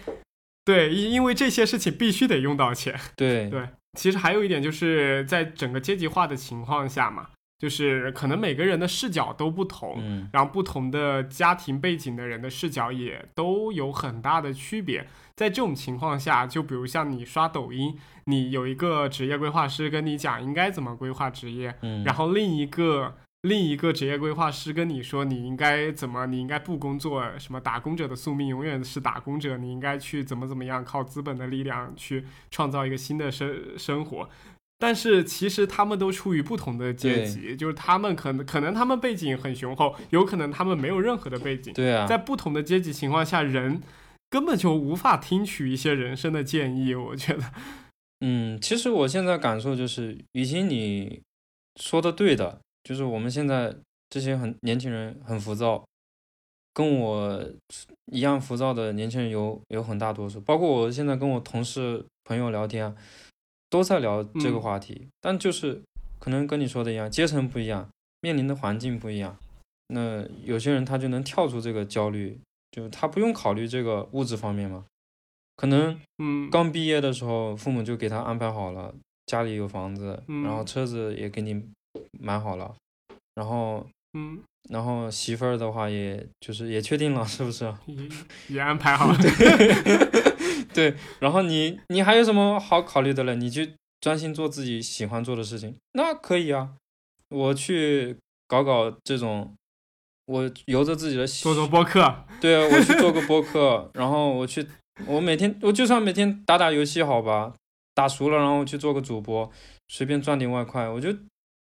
[0.64, 3.68] 对因因为这些事情必须得用到钱，对 对。
[3.98, 7.28] 其实还有一点，就是在整个阶级化的情况下嘛，
[7.58, 15.08] 就是可能每个人的视角都不同，嗯，然后不同的家庭背景的人的视角也都有很大的区别。
[15.36, 23.16] 在这种情况下，就比如像你刷抖音，你有一个职业规划师跟你讲应该怎么规划职业，嗯，然后另一个。
[23.44, 26.26] 另一个职业规划师跟你说，你应该怎么？
[26.26, 34.28] 你应该不工作，什么打工者的宿命永远是打工者，你应该去怎么怎么样，靠资本的力量去创造一个新的生生活。
[34.80, 41.74] 但是其实他们都处于不同的阶级，就是他们可能可能他们背景很雄厚，有可能他们没有任何的背景。
[41.74, 43.82] 对啊，在不同的阶级情况下，人
[44.30, 46.94] 根本就无法听取一些人生的建议。
[46.94, 47.44] 我觉得，
[48.22, 51.22] 嗯，其实我现在感受就是，雨欣你
[51.80, 52.62] 说的对的。
[52.88, 53.76] 就是我们现在
[54.10, 55.84] 这些很年轻人很浮躁，
[56.74, 57.46] 跟我
[58.14, 62.96] 一样浮躁的年轻人有有很大多数，包括我现在跟我同事朋友聊天，
[63.70, 65.10] 都在聊这个话题。
[65.20, 65.82] 但就是
[66.18, 67.90] 可能跟你说的一样，阶层不一样，
[68.22, 69.38] 面临的环境不一样。
[69.88, 72.40] 那有些人他就能跳出这个焦虑，
[72.72, 74.86] 就他不用考虑这个物质方面嘛。
[75.58, 81.62] 可能嗯，刚毕业的时候，父母就给他安排好了，家里有房子，然后车子也给你。
[82.20, 82.76] 买好了，
[83.36, 84.40] 然后，嗯，
[84.70, 87.66] 然后媳妇儿的话，也就是也确定了，是不是？
[87.86, 89.18] 也也安排好了。
[90.74, 93.36] 对， 然后你你还有什么好考虑的了？
[93.36, 96.72] 你去专心做自己喜欢做的事情，那可以啊。
[97.30, 98.16] 我去
[98.48, 99.54] 搞搞这种，
[100.26, 102.26] 我由着自己的做做播客。
[102.40, 104.66] 对啊，我去做个播客，然后我去，
[105.06, 107.54] 我每天我就算每天打打游戏，好吧，
[107.94, 109.52] 打熟了，然后去做个主播，
[109.88, 111.16] 随便赚点外快，我就。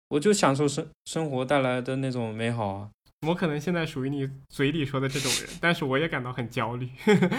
[0.09, 2.91] 我就享受生生活带来的那种美好啊！
[3.27, 6.89] 我可能现在属于你嘴里说的这种人，但是我也感到很焦虑，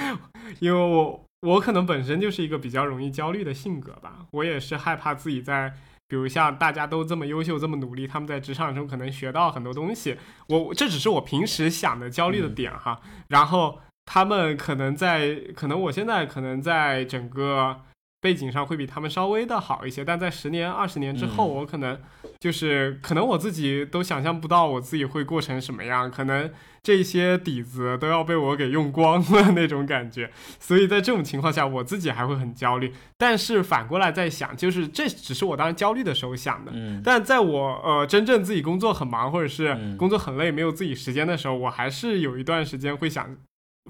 [0.59, 5.73] 因为我我可能本身就是一个比较容易焦虑的性格吧，我也是害怕自己在，
[6.07, 10.17] 比如像大家都这么优秀、这么努力，他们在职场中可能学到很多东西，
[10.49, 12.99] 我这只是我平时想的焦虑的点哈，
[13.29, 17.83] 然后他们可能在，可能我现在可能在整个。
[18.19, 21.99] 背景上会比他们稍微的好一些，但在十年、二十年之后，我可能
[22.39, 26.51] 就是可能我自己都想象不到我自己会过成什么样，可能
[26.81, 30.31] 这些底子都要被我给用光了那种感觉。
[30.59, 32.91] 所以在这种情况下，我自己还会很焦虑。
[33.19, 36.71] 但是反过来在想，就是这只是我当时焦虑的时候想的。
[36.73, 43.35] 嗯，但在我呃真正自己工作很忙或者是工作很累没有自己时间的时候，我还是有一段时间会想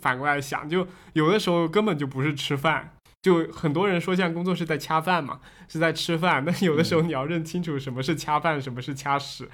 [0.02, 2.92] 反过来想，就有的时候根本就不是吃饭。
[3.22, 6.44] 就很多人说，像工作是在掐饭嘛，是在吃饭。
[6.46, 9.50] 但有的时候你要认清楚什么是掐饭，什么是掐屎。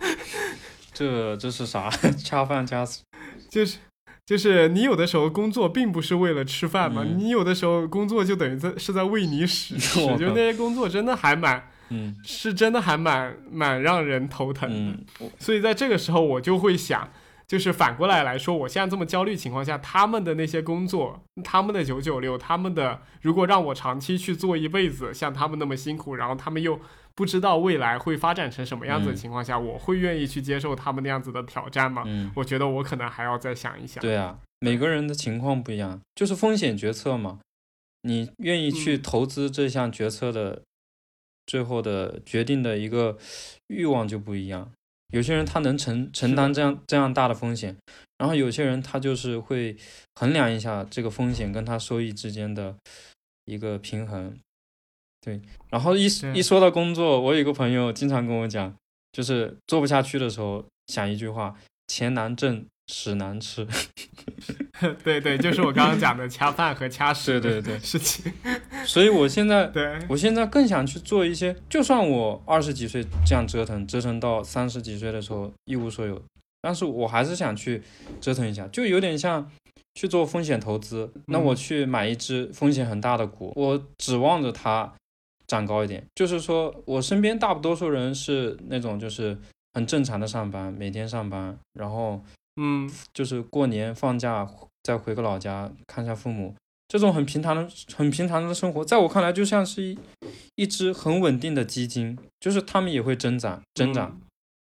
[0.92, 1.88] 这这是啥？
[2.18, 3.02] 掐饭掐屎？
[3.48, 3.78] 就是
[4.26, 9.76] 就是你有的时候工作并不是为了吃饭嘛，你有的时候工作就等于在是在喂你屎。
[10.18, 14.68] 就那些工作真的还蛮，嗯，是真的还蛮蛮让人头疼
[15.18, 15.26] 的。
[15.38, 17.08] 所以在这个时候，我就会想。
[17.50, 26.78] 就是反过来来说，我现在这么焦虑情况下，他们的那些工作，他们的九九六，他们的如果让我长期去做一辈子，像他们那么辛苦，然后他们又
[27.16, 32.04] 不知道未来会发展成什么样子的情况下，我会愿意去接受他们那样子的挑战吗？
[32.06, 34.00] 嗯，我觉得我可能还要再想一想。
[34.00, 37.40] 对啊，每个人的情况不一样，就是风险决策嘛。
[38.02, 40.62] 你愿意去投资这项决策的
[41.46, 43.18] 最后的决定的一个
[43.66, 44.70] 欲望就不一样。
[45.10, 47.76] 有些人他能承承担这样这样大的风险，
[48.18, 49.76] 然后有些人他就是会
[50.14, 52.74] 衡量一下这个风险跟他收益之间的
[53.44, 54.38] 一个平衡，
[55.20, 55.40] 对。
[55.68, 58.74] 然后一一说到工作，我有个朋友经常跟我讲，
[59.12, 61.56] 就是做不下去的时候想一句话：
[61.86, 62.64] 钱难挣。
[62.90, 63.64] 屎难吃，
[65.04, 68.32] 对对，就是我刚刚讲的掐饭和掐屎对对对事情。
[68.84, 76.20] 所以我现在，对我现在更想去做一些，就算我二十几岁这样折腾，折腾到三十几岁的时候一无所有，
[76.60, 77.80] 但是我还是想去
[78.20, 79.48] 折腾一下，就有点像
[79.94, 81.12] 去做风险投资。
[81.26, 84.92] 那我去买一只风险很大的股，我指望着它
[85.46, 86.04] 涨高一点。
[86.16, 89.38] 就是说我身边大多数人是那种就是
[89.74, 92.20] 很正常的上班，每天上班，然后。
[92.56, 94.48] 嗯，就是过年放假
[94.82, 96.54] 再回个老家看一下父母，
[96.88, 99.98] 这种很平常的、很平常的生活，在我看来就像是一
[100.56, 104.20] 一只很稳定的基金，就是他们也会增长、增长，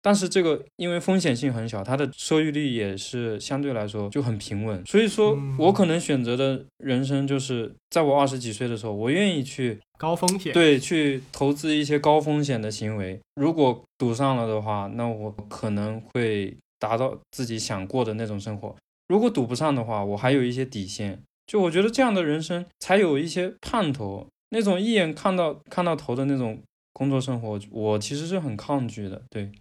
[0.02, 4.84] 但是这个因为风险性很小，它的收益率也是相对来说就很平稳。
[4.86, 13.20] 所以说我可能选择的人生就是在我二十几岁的时候，我愿意去高风险，对，去投资一些高风险的行为。
[13.36, 16.58] 如果赌上了的话，那我可能会。
[16.80, 18.76] 达到自己想过的那种生活，
[19.08, 21.22] 如果赌不上的话，我还有一些底线。
[21.46, 24.28] 就我觉得这样的人生才有一些盼头。
[24.52, 26.62] 那种一眼看到看到头的那种
[26.94, 29.22] 工作生活，我其实是很抗拒的。
[29.30, 29.52] 对，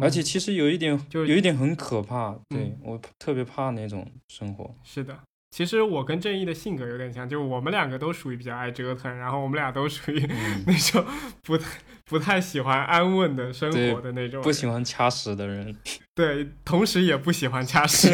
[0.00, 2.36] 而且其实有一点，就有一点很可怕。
[2.48, 4.74] 对我特别怕那种生活。
[4.82, 5.18] 是的。
[5.56, 10.20] 其实我跟正义的性格有点像，就是我们两个都属于比较爱折腾，然后我们俩都属于
[10.66, 11.02] 那种
[11.42, 15.74] 不太不太喜欢安稳的生活的那种，不喜欢掐屎的人。
[16.14, 18.10] 对，同时也不喜欢掐屎。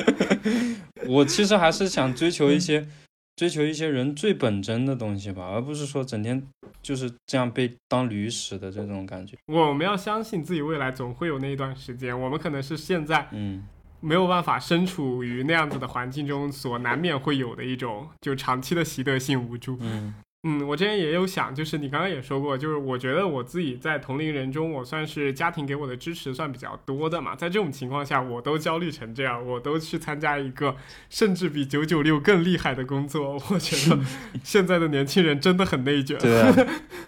[1.06, 2.88] 我其实还是想追求一些
[3.36, 6.42] 追求一些人最本真的东西吧，而不是说整天
[6.80, 9.36] 就是这样被当驴使的这种感觉。
[9.48, 13.66] 我们要相信自己未来总会有那一段时间，我们可能是现在嗯。
[14.04, 19.78] 没有办法身处于那样子的环境中，所难免会有的一种就长期的习得性无助。
[19.80, 20.14] 嗯
[20.46, 27.34] 嗯，我之前也有想，就是你刚刚也说过，就是我觉得我自己在同龄人中，我算是家庭给我的支持算比较多的嘛。
[27.34, 30.76] 在这种情况下，我都焦虑成这样，我都去参加一个
[31.08, 33.98] 甚至比九九六更厉害的工作，我觉得
[34.44, 36.18] 现在的年轻人真的很内卷。
[36.20, 36.54] 对啊，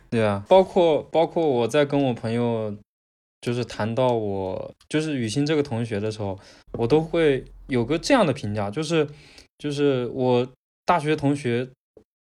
[0.08, 2.74] 对啊，包括包括我在跟我朋友。
[3.46, 6.36] 就是谈到我就是雨欣这个同学的时候，
[6.72, 9.08] 我都会有个这样的评价，就是
[9.56, 10.44] 就是我
[10.84, 11.68] 大学同学，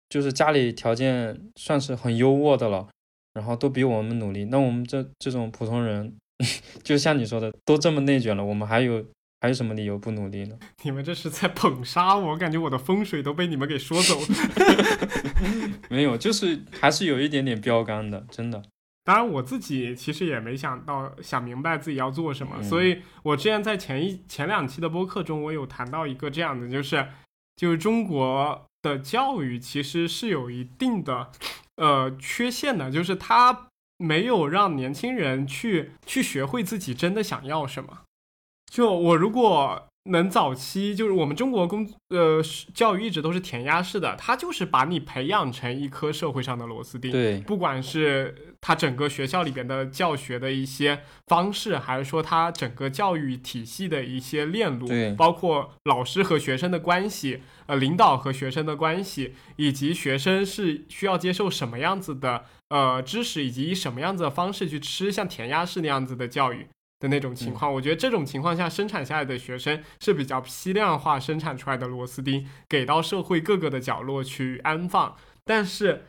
[0.08, 2.88] 就是家里条件算是很优渥的了，
[3.34, 4.46] 然后都比我们努力。
[4.46, 6.12] 那我们这这种普通人，
[6.82, 9.04] 就像你说的，都这么内卷了，我们还有
[9.40, 10.58] 还有什么理由不努力呢？
[10.82, 14.26] 你们这是在捧杀我，感觉我的风水都被你们给说走了。
[15.88, 18.60] 没有，就是还是有一点点标杆的，真的。
[19.04, 27.08] 当然，我自己其实也没想到想明白自己要做什么，所以我之前在前一前两期的播客中，我有谈到一个这样的，就是
[27.56, 31.32] 就是中国的教育其实是有一定的
[31.76, 38.02] 呃缺陷的，就是它没有让年轻人去去学会自己真的想要什么。
[38.72, 42.42] 就我如果能早期就是我们中国工呃
[42.74, 47.12] 教育一直都是填鸭式的，它就是把你培养成一颗社会上的螺丝钉。
[47.12, 66.66] 对，不管是它整个学校里边的教学的一些方式，还是说它整个教育体系的一些链路，对，包括老师和学生的关系，呃，领导和学生的关系，以及学生是需要接受什么样子的呃知识，以及以什么样子的方式去吃像填鸭式那样子的教育。
[67.02, 75.16] 的那种情况，我觉得这种情况下生产下来的学生是比较批量化生产出来的螺丝钉，给到社会各个的角落去安放。
[75.44, 76.04] 但是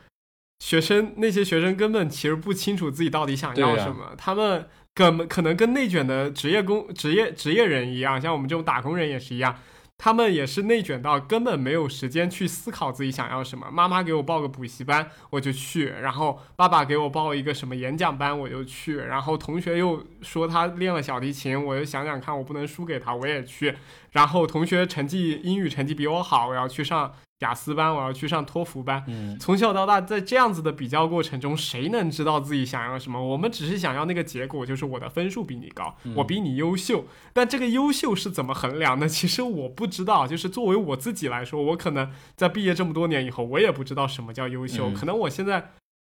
[0.60, 9.58] 学生那些学生根本其实不清楚自己到底想要什么，他们根本可能跟内卷的职业工职业职业人一样，像我们这种打工人也是一样。
[9.96, 13.70] 他们也是内卷到根本没有时间去思考自己想要什么。
[13.70, 23.74] 妈妈给我报个补习班，我就去；然后爸爸给我报一个什么演讲班，我就去；然后同学又说他练了小提琴，我就想想看，我不能输给他，我也去。
[24.12, 27.14] 然后同学成绩英语成绩比我好，我要去上。
[27.40, 29.04] 雅思班，我要去上托福班。
[29.08, 33.22] 嗯，从小到大，在这样子的比较过程中，谁能知道自己想要什么？
[33.22, 37.04] 我们只是想要那个结果，就是我的分数比你高，我比你优秀。
[37.32, 39.06] 但这个优秀是怎么衡量的？
[39.08, 40.26] 其实我不知道。
[40.26, 44.90] 就是作为我自己来说，我可能在毕业这么多年以后，我也不知道什么叫优秀。
[44.92, 45.72] 可能我现在，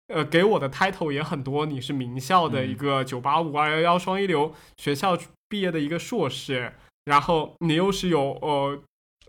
[0.06, 1.66] 呃，给我的 title 也很多。
[1.66, 6.72] 你是名校的一个九八五、二幺幺、双一流学校毕业的一个硕士，
[7.04, 8.80] 然后你又是有呃。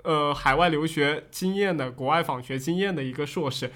[0.03, 3.71] 呃，海外留学经验的、国外访学经验的一个硕士，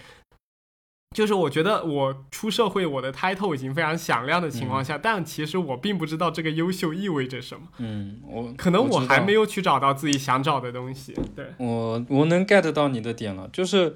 [1.15, 7.67] 就是我觉得我出社会，我的 title 已经非常响亮的情况下，但其实我并不知道这个优秀意味着什么。
[7.77, 11.13] 嗯，我可能我还没有去找到自己想找的东西。
[11.35, 13.95] 对，我我能 get 到你的点了，就是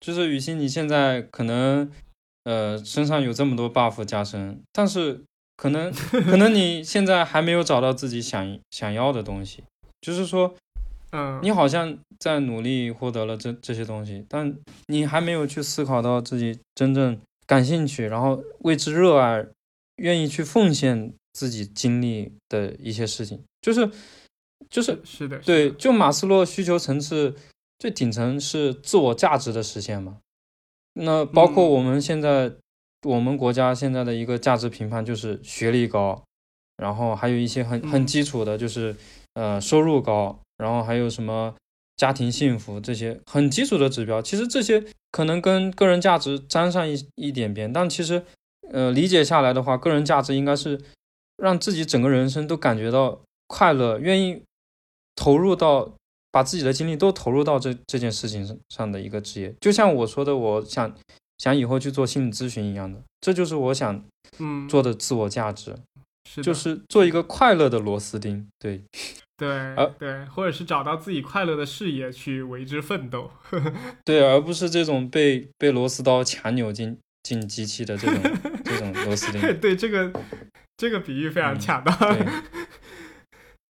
[0.00, 1.90] 就是雨欣，你现在可能
[2.44, 5.24] 呃身上有这么多 buff 加身，但是
[5.56, 5.92] 可能
[6.30, 9.64] 可能你现在还没有找到自己想想要的东西，
[10.00, 10.54] 就是说。
[11.12, 14.56] 嗯，你好像在努力获得了这这些东西，但
[14.86, 19.46] 你还没有去思考到自己真正感兴趣，然后为之热爱，
[19.96, 23.90] 愿意去奉献自己精力的一些事情，就是
[24.70, 27.34] 就是是的，对，就马斯洛需求层次
[27.78, 30.16] 最顶层是自我价值的实现嘛。
[30.94, 32.52] 那包括我们现在
[33.02, 36.22] 我们国家现在的一个价值评判就是学历高，
[36.78, 38.96] 然后还有一些很很基础的，就是
[39.34, 40.38] 呃收入高。
[40.62, 41.52] 然后还有什么
[41.96, 48.24] 家庭幸福这些很基础的指标，其实这些可能跟个人价值沾上一一点边，但其实，
[48.72, 50.80] 呃，理解下来的话，个人价值应该是
[51.36, 54.40] 让自己整个人生都感觉到快乐，愿意
[55.16, 55.92] 投入到
[56.30, 59.54] 把自己的精力都投入到这这件事情上上的一个职业。
[59.60, 60.94] 就像我说的，我想
[61.38, 64.02] 想以后去做心理咨询一样的，这就是我想
[64.38, 65.76] 嗯做的自我价值，
[66.24, 68.82] 是就是做一个快乐的螺丝钉，对。
[69.42, 73.28] 对，对，或者是找到自己快乐的事业去为之奋斗，
[74.04, 78.22] 对，而不是这种被被螺丝刀强扭进进机器的这种
[78.64, 79.40] 这种螺丝钉。
[79.60, 80.12] 对，这个
[80.76, 82.16] 这个比喻非常恰当。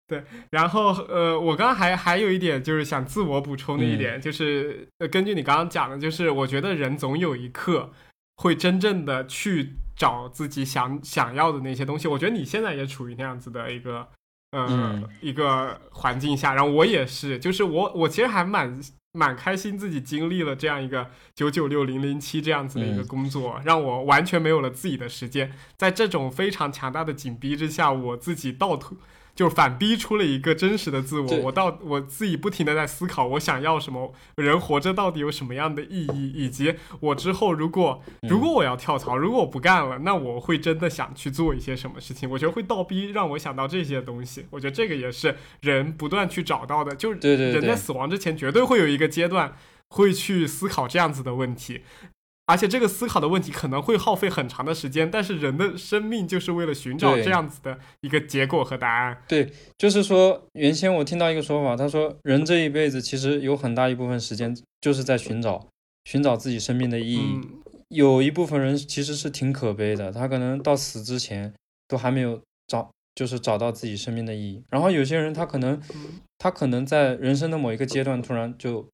[0.08, 7.92] 对，然后呃，我刚刚还还有一点就是想自我补充的一点，就是呃根据你刚刚讲的，就是我觉得人总有一刻
[8.38, 12.08] 会真正的去找自己想想要的那些东西。
[12.08, 14.08] 我觉得你现在也处于那样子的一个。
[14.52, 18.80] 呃，一个环境下，然后我也是，就是我，我其实还蛮
[19.12, 28.98] 蛮开心，自己经历了这样一个九九六零零七这样子的一个工作，让我完全没有了自己的时间，在这种非常强大的紧逼之下，我自己倒退。
[29.38, 42.28] 就反逼出了一个真实的自我，我到我自己不停的在思考，我想要什么，人活着到底有什么样的意义，以及我之后如果如果我要跳槽，如果我不干了，那我会真的想去做一些什么事情？
[42.28, 44.48] 我觉得会倒逼让我想到这些东西。
[44.50, 49.56] 我觉得这个也是人不断去找到的，就是人在死亡之前绝对会有一个阶段
[49.90, 51.82] 会去思考这样子的问题。
[52.48, 59.22] 而且这个思考的问题可能会耗费很长的时间，但是人的生命就是为了寻找这样子的一个结果和答案。
[59.28, 65.68] 对，就是说，原先我听到一个说法，他说人这一辈子其实有很大一部分时间就是在寻找
[66.06, 67.40] 寻找自己生命的意义。
[67.90, 71.54] 有一部分人其实是挺可悲的，他可能到死之前
[71.90, 74.64] 都还没有找，就是找到自己生命的意义。
[74.70, 75.78] 然后有些人他可能
[76.38, 78.88] 他可能在人生的某一个阶段突然就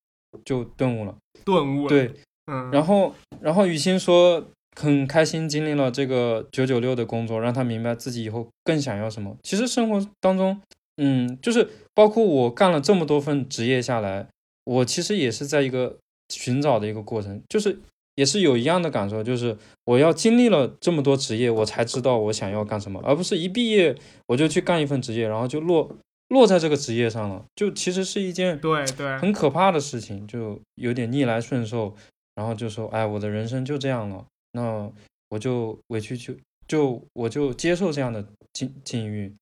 [0.43, 1.89] 就顿悟了，顿悟了。
[1.89, 2.11] 对。
[2.47, 9.35] 嗯，然后，然后雨欣说很开心经历了这个九九六的工作，让他明白自己以后更想要什么。
[9.43, 10.59] 其实生活当中，
[10.97, 14.27] 嗯，就是包括我干了这么多份职业下来，
[14.65, 15.97] 我其实也是在一个
[16.29, 17.79] 寻找的一个过程，就是
[18.15, 23.95] 也是有一样的感受，就是我要经历了这么多职业，我才知道我想要干什么，而不是一毕业
[24.27, 25.89] 我就去干一份职业，然后就落
[26.29, 31.95] 落在这个职业上了，就其实是一件对对，很可怕的事情，就有点逆来顺受，
[32.35, 34.91] 然后就说，哎，我的人生就这样了，那
[35.29, 36.33] 我就委屈就
[36.67, 39.35] 就我就接受这样的境境遇，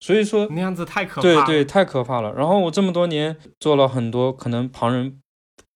[0.00, 1.44] 所以说那样子太可怕了。
[1.44, 2.32] 对对，太可怕了。
[2.34, 5.20] 然后我这么多年做了很多可能旁人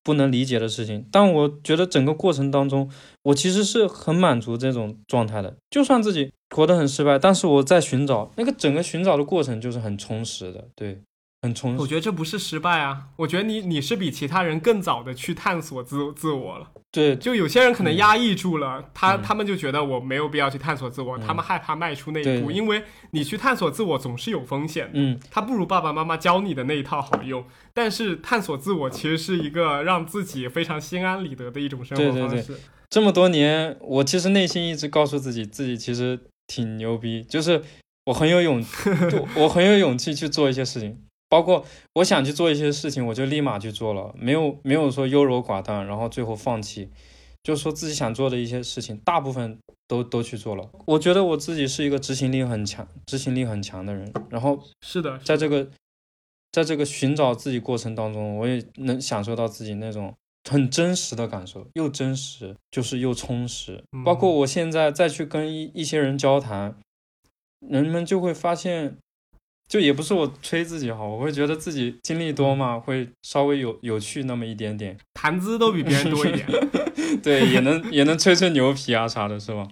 [0.03, 2.91] 不能理解的事情，但我觉得整个过程当中，
[3.23, 5.55] 我其实是很满足这种状态的。
[5.71, 10.99] 就算自己活得很失败，但是我在寻找那个整个寻找的过程就是很充实的，对，
[11.43, 11.81] 很充实。
[11.81, 16.71] 我觉得这不是失败啊，我觉得你你是比其他人更早的去探索自自我了。
[16.93, 22.83] 对，就有些人可能压抑住了，他嗯他们就觉得我没有必要去探索自我，他们害怕迈出那一步，因为
[23.13, 24.93] 你去探索自我总是有风险的。
[24.95, 32.61] 嗯，他不如爸爸妈妈教你的那一套好用，但是探索自我其实是一个让自己非常心安理得的一种生活对对对方式。
[32.89, 36.19] 这么多年，我其实内心一直告诉自己，自己其实
[36.49, 37.63] 挺牛逼，就是
[38.07, 38.61] 我很有勇，
[39.39, 40.99] 我很有勇气去做一些事情，
[41.31, 41.65] 包括
[41.95, 46.91] 我想去做一些事情，我就立马去做了，没有没有说优柔寡断，然后最后放弃，
[47.43, 50.69] 就说自己想做的一些事情，大部分都都去做了。
[50.87, 55.71] 我觉得我自己是一个执行力很强、执行力很强的人，然后是的，在这个
[56.51, 60.13] 在这个寻找自己过程当中，我也能享受到自己那种
[60.51, 63.85] 很真实的感受，又真实就是又充实。
[63.93, 66.75] 嗯包括我现在再去跟一一些人交谈，
[67.61, 68.97] 人们就会发现，
[69.71, 76.45] 就也不是我吹自己好，我会觉得自己经历多嘛，会稍微有有趣那么一点点，谈资都比别人多一点。
[77.23, 79.69] 对，也能也能吹吹牛皮啊啥的，是吧？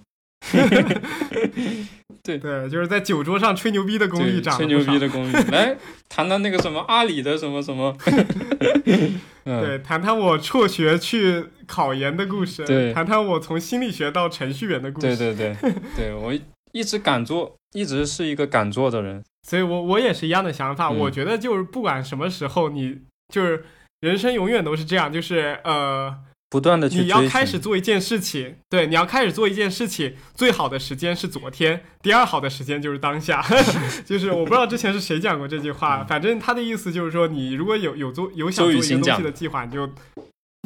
[2.23, 5.77] 对对，就是在酒桌上吹牛逼的功力对，长吹牛逼的功力，来
[6.09, 7.97] 谈谈那个什么阿里的什么什么，
[9.47, 15.17] 嗯，对，谈谈我辍学去考研的故事，对谈谈我从心理学到程序员的故事。
[15.17, 16.33] 对对对对，我
[16.71, 19.25] 一直敢做，一直是一个敢做的人。
[19.49, 20.89] 所以我我也是一样的想法。
[20.89, 22.99] 嗯我觉得就是不管什么时候，你
[23.33, 23.65] 就是
[24.01, 26.15] 人生永远都是这样，就是呃，
[26.51, 33.43] 不断的去你要开始做一件事情，对，你要开始做一件事情，最好的时间是昨天，第二好的时间就是当下。
[34.05, 39.89] 就是我不知道之前是谁讲过这句话，反正他的意思就是说，你如果有有做有想做一个东西的计划，你就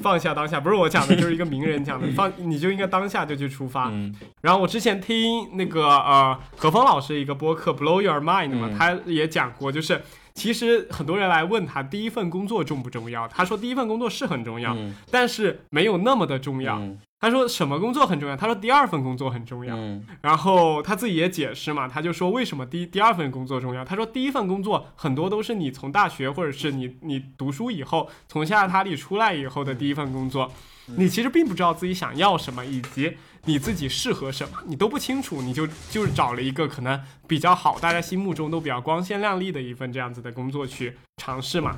[0.02, 0.60] 放下当下。
[0.60, 3.88] 不是我讲的，就是一个名人讲的，放你就应该当下就去出发。
[3.90, 10.02] 嗯然后我之前听那个呃何峰老师一个播客《Blow Your Mind》嘛，嗯他也讲过，就是
[10.34, 16.80] 其实很多人来问他第一份工作重不重要，他说第一份工作是很重要，嗯但是没有那么的重要。
[17.22, 18.36] 嗯他说什么工作很重要？
[18.36, 19.76] 他说第二份工作很重要。
[19.76, 23.84] 嗯然后他自己也解释嘛，他就说为什么第第二份工作重要？
[23.84, 30.50] 他说第一份工作很多都是你从大学或者是你你读书以后从象牙塔里出来以后的第一份工作，
[30.86, 41.76] 你其实并不知道自己想要什么，以及你自己适合什么，你都不清楚，你就就是找了一个可能比较好，大家心目中都比较光鲜亮丽的一份这样子的工作去尝试嘛。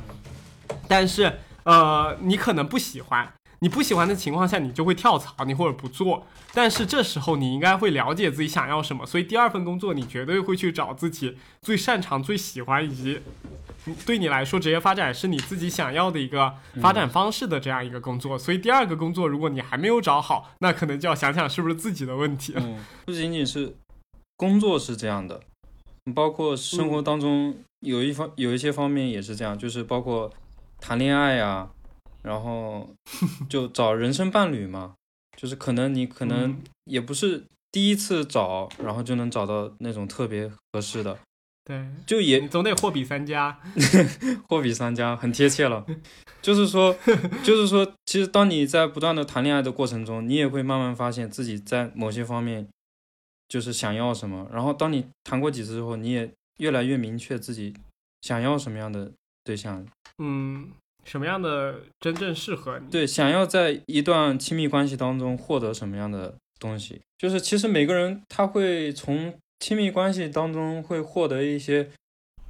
[0.89, 1.31] 但是
[1.65, 3.31] 呃，你可能不喜欢。
[3.65, 6.27] 你不喜欢的情况下，你就会跳槽，你或者不做。
[6.53, 13.23] 但是这时候你应该会了解自己想要什么，所以第二份工作你绝对会去找自己最擅长、最喜欢以及
[14.05, 16.53] 对你来说职业发展是你自己想要的一个
[16.83, 18.39] 发展方式的这样一个工作。
[18.39, 22.63] 所以第二个工作如果你还没有找好，那可能就要想想是不是自己的问题了。
[23.07, 23.75] 不仅仅是
[24.37, 25.41] 工作是这样的，
[26.15, 30.31] 包括生活当中有一方有一些方面也是这样，就是包括
[30.79, 31.71] 谈恋爱呀、
[32.25, 32.89] 然后
[33.49, 34.95] 就找人生伴侣嘛，
[35.37, 41.19] 就是可能你可能嗯也不是第一次找，然后就能找到那种特别合适的，
[41.65, 43.59] 对，就也总得货比三家。
[44.49, 45.85] 货比三家，很贴切了。
[46.43, 46.95] 就是说，
[47.43, 52.69] 就是说，其实当你在不断的谈恋爱的过程中，你也会慢慢发现自己在某些方面
[53.49, 54.47] 就是想要什么。
[54.53, 57.75] 然后当你谈过几次之后，你也越来越明确自己
[58.21, 59.11] 想要什么样的
[59.43, 59.87] 对象。
[60.19, 60.71] 嗯，
[61.05, 62.91] 什么样的真正适合你？
[62.91, 71.91] 对，想要在一段亲密关系当中获得什么样的东西，就是其实每个人他会从亲密关系当中会获得一些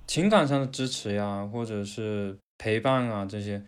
[0.07, 3.63] 情感上的支持呀，或者是陪伴啊这些，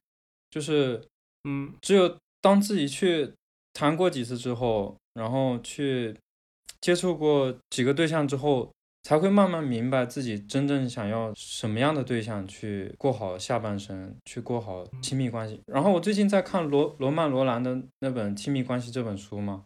[0.50, 1.02] 就是
[1.44, 1.72] 嗯。
[1.80, 3.32] 只有当自己去
[3.72, 6.16] 谈过几次之后，然后去
[6.80, 8.70] 接触过几个对象之后，
[9.06, 15.60] 才会慢慢明白自己真正想要什么样的对象去过好下半生，去过好亲密关系。
[15.66, 19.62] 然后我最近在看罗罗曼罗兰的那本《亲密关系》这本书嘛，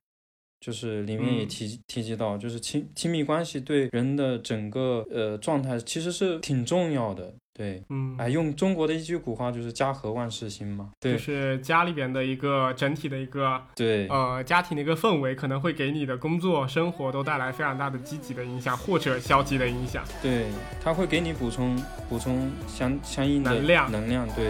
[0.60, 7.34] 就是里面也嗯提、提及到，就是亲亲密关系对人的整个呃状态其实是挺重要的。
[7.60, 10.92] 对，嗯，哎，用中国的一句古话就是“家和万事兴”嘛。
[10.98, 20.02] 对就是家里边的一个整体的一个对，呃家庭的一个氛围，可能会给你的工作生活都带来非常大的积极的影响，或者消极的影响。
[20.22, 20.46] 对，
[20.82, 21.76] 它会给你补充
[22.08, 24.26] 补充相相应的能量能量。
[24.34, 24.48] 对，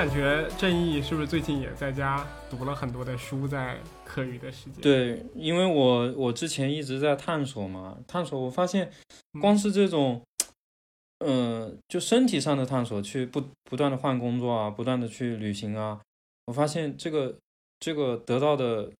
[0.00, 8.90] 感觉正义是不是最近也在家读了很多的书，在课余的时间？，对，因为我我之前一直在探索嘛，探索，我发现
[9.42, 10.24] 光是这种，
[11.18, 16.00] 呃，就身体上的探索，去不不断的换工作啊，不断的去旅行啊，
[16.46, 17.36] 我发现这个
[17.78, 18.90] 这个得到的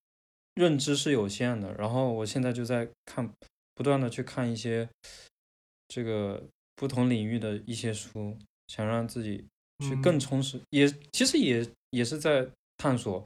[0.53, 1.73] 认知是有限的。
[1.79, 3.27] 然后我现在就在看，
[3.75, 4.87] 不断的去看一些
[5.89, 6.43] 这个
[6.77, 8.37] 不同领域的一些书，
[8.67, 9.47] 想让自己
[9.81, 13.25] 去更嗯充实，也其实也也是在探索。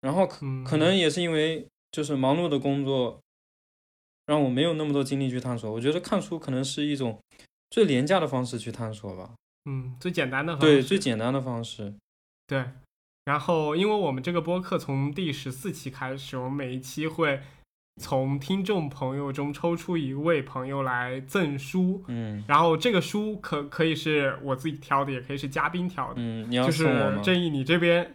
[0.00, 3.20] 然后可嗯可能也是因为就是忙碌的工作，
[4.26, 5.70] 让我没有那么多精力去探索。
[5.70, 7.20] 我觉得看书可能是一种
[7.68, 9.34] 最廉价的方式去探索吧，
[9.66, 11.92] 嗯，最简单的方对，最简单的方式。
[12.46, 12.64] 对，
[13.24, 17.42] 然后因为我们这个播客从第十四期开始，我们每一期会
[18.00, 27.22] 从听众朋友中抽出一位朋友来赠书，嗯然后这个书可可以是我自己挑的，也可以是嘉宾挑的，嗯，你要就是送我吗？
[27.22, 28.14] 正义你这边。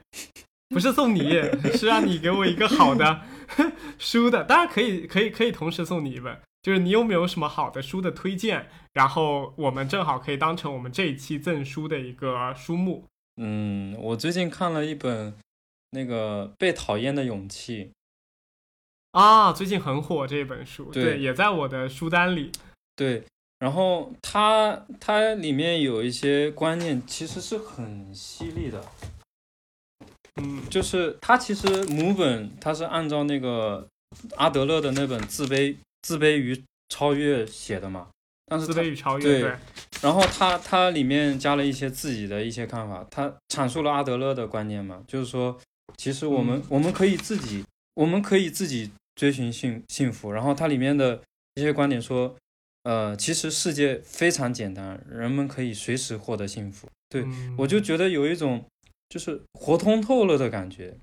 [0.70, 1.30] 不是送你，
[1.78, 3.22] 是让你给我一个好的
[4.00, 6.36] 书的，当然可以，可以，可以同时送你一本。
[6.64, 8.68] 就是你有没有什么好的书的推荐？
[8.94, 13.06] 然后我们正好可以当成我们这一期赠书的一个书目。
[13.38, 15.36] 嗯，我最近看了一本
[15.92, 17.84] 那个《被讨厌的勇气》。
[19.16, 21.18] 啊，最近很火这本书，对。
[21.18, 22.52] 也在我的书单里。
[22.98, 23.24] 对，
[23.60, 28.84] 然后它它里面有一些观念其实是很犀利的，
[30.36, 30.62] 嗯。
[30.70, 33.88] 就是它其实母本它是按照那个
[34.36, 38.10] 阿德勒的那本《自卑自卑与超越》写的嘛，
[38.48, 39.56] 但是自卑与超越，对对，
[40.02, 45.58] 然后它它里面加了一些自己的一些看法，它阐述了阿德勒的观念嘛，就是说，
[45.96, 46.64] 其实我们、嗯。
[46.68, 47.64] 我们可以自己，
[47.94, 50.32] 我们可以自己追寻幸幸福。
[50.32, 51.22] 然后它里面的
[51.56, 52.36] 一些观点说，
[52.84, 56.88] 呃，其实世界非常简单，人们可以随时获得幸福。
[57.10, 58.66] 对嗯我就觉得有一种
[59.10, 60.98] 就是活通透了的感觉。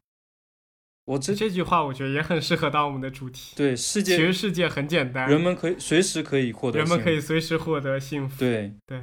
[1.05, 3.55] 我这这句话我觉得也很适合当我们的主题。
[3.57, 8.39] 对世界其实世界很简单，人们可以随时可以获得幸福，人们可以随时获得幸福。
[8.39, 9.03] 对对，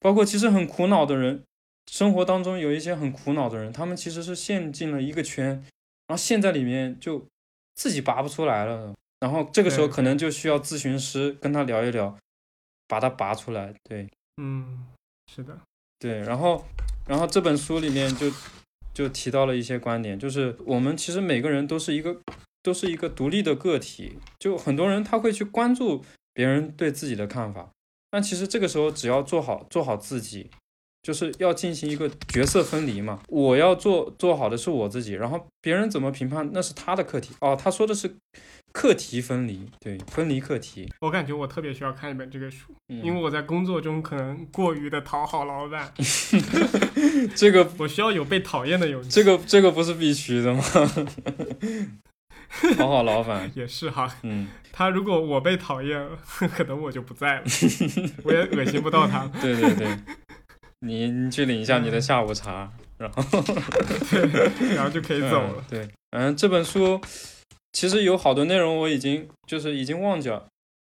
[0.00, 1.42] 包括其实很苦恼的人，
[1.90, 5.46] 生活当中有一些很苦恼的人，他们其实是陷进了一个圈，
[6.06, 7.26] 然后陷在里面就
[7.80, 8.94] 自己拔不出来了。
[9.20, 12.14] 然后这个时候可能就需要咨询师跟他聊一聊，
[12.86, 13.74] 把它拔出来。
[13.82, 14.86] 对嗯，
[15.32, 15.58] 是的，
[15.98, 16.62] 对，然后
[17.06, 18.30] 然后这本书里面就
[18.92, 22.20] 就提到了一些观点，就是我们其实每个人都是一个
[22.62, 26.04] 都是一个独立的个体，就很多人他会去关注
[26.34, 27.70] 别人对自己的看法，
[28.10, 30.50] 但其实这个时候只要做好做好自己，
[31.02, 33.20] 就是要进行一个角色分离嘛。
[33.28, 37.30] 我要做做好的是我自己，然后别人怎么评判那是他的课题。
[37.40, 38.16] 哦，他说的是
[38.72, 40.92] 课题分离，对，分离课题。
[41.00, 45.92] 我感觉我特别需要看一本这个书，嗯、因为我在工作中可能过于的讨好老板，
[47.34, 49.10] 这个我需要有被讨厌的勇气。
[49.10, 50.62] 这个这个不是必须的吗？
[52.76, 56.04] 讨好老板，也是哈，嗯，他如果我被讨厌，
[56.54, 57.44] 可能我就不在了，
[58.24, 59.26] 我也恶心不到他。
[59.40, 59.98] 对对对，
[60.80, 63.22] 你你去领一下你的下午茶，然后
[64.10, 65.54] 对， 然后就可以走了。
[65.56, 65.64] 嗯。
[65.68, 67.00] 对，嗯，这本书
[67.72, 70.46] 其实有好多内容我已经就是已经忘记了。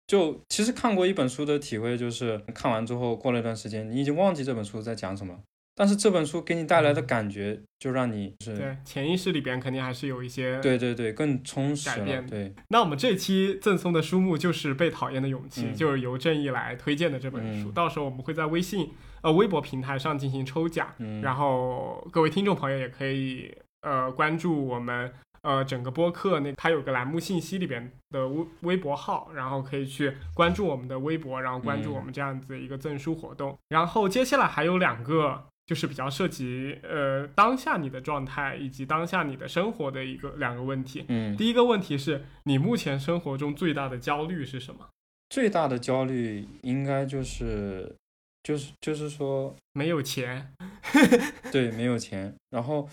[0.07, 5.39] 就其实看过一本书的体会就是，看完之后过了一段时间，你已经忘记这本书在讲什么，
[5.73, 10.59] 但是这本书给你带来的感觉就让你是，对，潜意识里边肯定还是有一些。
[10.59, 11.95] 对对对，更充实了。
[11.95, 17.69] 改变对，那我们这期赠送的书目就是《被讨厌的勇气》嗯就是由正义来推荐的这本书。
[17.69, 18.91] 嗯到时候我们会在微信
[19.21, 25.11] 呃微博平台上进行抽奖，嗯，然后各位听众朋友也可以呃关注我们
[25.43, 33.57] 呃整个播客那它有个栏目信息里边的微微博号，然后可以去关注我们的微博，然后关注嗯我们这样子一个赠书活动。
[33.69, 35.45] 然后接下来还有两个。
[35.71, 41.05] 就是比较涉及呃当下你的状态以及当下你的生活的一个两个问题。
[41.07, 44.89] 嗯，第一个问题是你目前生活中最大的焦虑是什么？
[45.29, 47.95] 最大的焦虑应该就是
[48.43, 50.53] 就是就是说，没有钱。
[51.53, 52.35] 对，没有钱。
[52.49, 52.89] 然后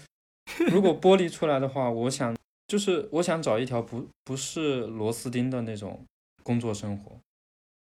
[0.70, 2.36] 如果剥离出来的话，我想
[2.68, 6.04] 就是我想找一条不不是螺丝钉的那种
[6.44, 7.18] 工作生活。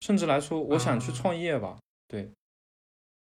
[0.03, 1.77] 甚至来说，我想去啊创业吧。
[2.07, 2.31] 对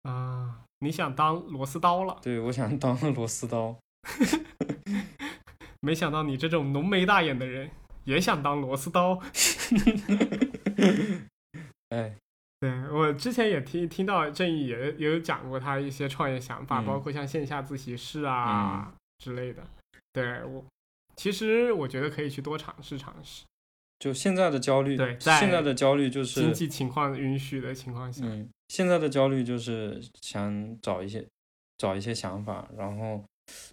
[0.03, 3.76] 啊，你想当螺丝刀了，对，我想当个螺丝刀。
[5.82, 7.70] 没想到你这种浓眉大眼的人
[8.04, 9.20] 也想当螺丝刀。
[11.90, 12.16] 哎，
[12.60, 19.64] 对我之前也听听到正义也也有讲过他一些创业想法，嗯包括像线下自习室啊、之类的。
[20.12, 20.66] 对我，
[21.16, 23.45] 其实我觉得可以去多尝试尝试，
[23.99, 28.26] 就现在的焦虑，对在现在的焦虑就是经济情况允许的情况下。
[28.26, 31.26] 嗯，现在的焦虑就是想找一些
[31.77, 33.23] 找一些想法，然后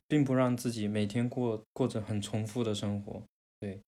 [0.06, 3.22] 并不让自己每天过过着很重复的生活。
[3.60, 3.80] 对，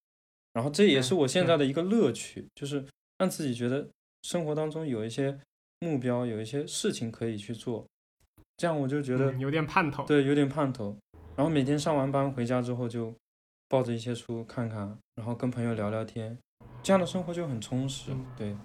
[0.53, 2.85] 然后这也是我现在的一个乐趣，就是
[3.19, 3.89] 让自己觉得
[4.23, 5.39] 生活当中有一些
[5.81, 7.87] 目标，有一些事情可以去做，
[8.57, 10.05] 这样我就觉得、嗯有点盼头。
[10.07, 10.97] 对有点盼头。
[11.37, 13.15] 然后每天上完班回家之后就
[13.69, 16.39] 抱着一些书看看，然后跟朋友聊聊天，
[16.83, 18.11] 这样的生活就很充实。
[18.13, 18.57] 嗯对，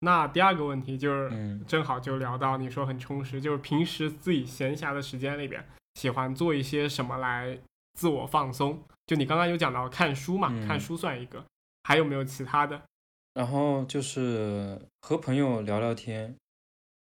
[0.00, 1.64] 那第二个问题就是，嗯。
[1.66, 5.64] 正好就聊到你说很充实，就是平时自己闲暇的时间里边，
[5.94, 7.58] 喜欢做一些什么来
[7.94, 8.80] 自我放松？
[9.06, 10.66] 就你刚刚有讲到看书嘛，嗯。
[10.66, 11.44] 看书算一个，
[11.82, 12.80] 还有没有其他的？
[13.34, 16.36] 然后就是和朋友聊聊天，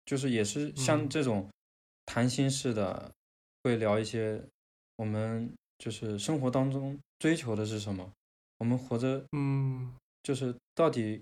[0.06, 1.10] 就是也是像嗯。
[1.10, 1.49] 这种
[2.06, 3.11] 谈心式的，
[3.64, 4.41] 会聊一些
[4.98, 8.11] 我们就是生活当中追求的是什么，
[8.60, 9.94] 我们活着嗯。
[10.24, 11.22] 就是到底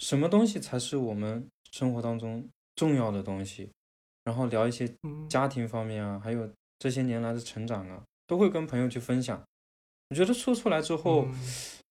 [0.00, 2.44] 什么东西才是我们生活当中
[2.74, 3.70] 重要的东西，
[4.24, 9.40] 然后聊一些嗯，家庭方面啊，还有这些年来的成长啊，都会跟朋友去分享。
[10.08, 11.34] 我觉得说出来之后，嗯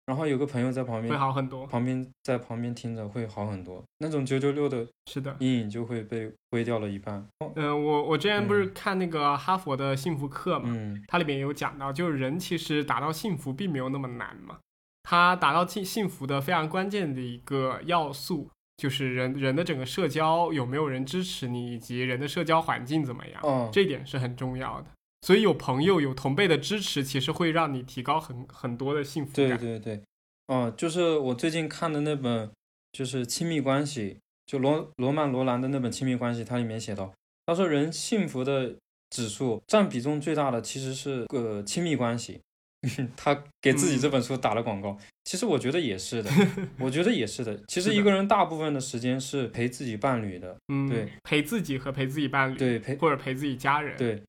[0.10, 1.68] 然后有个朋友在旁边会好很多。
[1.68, 7.23] 旁边在旁边听着会好很多，那种九九六的是的，阴影就会被挥掉了一半。
[7.41, 14.57] 哦，嗯、我我之前不是嗯看那个哈佛的幸福课嘛，嗯它里面有讲到，就是人其实达到幸福并没有那么难嘛。
[15.04, 24.88] 它达到幸幸福的非常关键的一个要素，就是人人的整个社交有没有人支持你，以及人的社交环境怎么样，嗯，这一点是很重要的。
[25.22, 29.58] 所以有朋友、有同辈的支持，其实会让你提高很很多的幸福对感。
[29.58, 30.04] 对对，对，
[30.48, 32.50] 嗯，就是我最近看的那本，
[32.94, 37.14] 就是亲密关系，就罗罗曼罗兰的那本《亲密关系》，它里面写到，
[37.46, 38.76] 他说人幸福的
[39.10, 42.40] 指数占比重最大的其实是个亲密关系。
[43.18, 44.00] 他给自己嗯。
[44.00, 46.30] 这本书打了广告，其实我觉得也是的，
[46.80, 47.60] 我觉得也是的。
[47.68, 54.22] 其实一个人大部分的时间是陪自己伴侣的，嗯，对，陪自己和陪自己伴侣，对，陪或者陪自己家人，，对，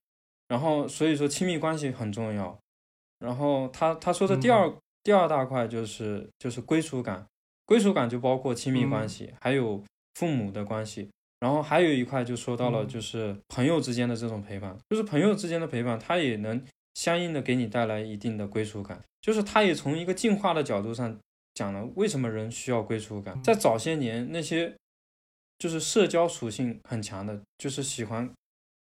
[0.47, 2.57] 然后所以说亲密关系很重要。
[3.19, 4.73] 然后他他说的第二、
[5.03, 7.25] 第二大块就是就是归属感，
[7.65, 9.83] 归属感就包括亲密关系，还有
[10.15, 11.09] 父母的关系。
[11.39, 12.87] 然后还有一块就说到了嗯。
[12.87, 19.01] 就是朋友之间的这种陪伴，就是朋友之间的陪伴，他也能相应的给你带来一定的归属感。
[19.21, 21.17] 就是他也从一个进化的角度上
[21.53, 23.41] 讲了为什么人需要归属感。
[23.43, 24.75] 在早些年那些
[25.59, 28.31] 就是社交属性很强的，就是喜欢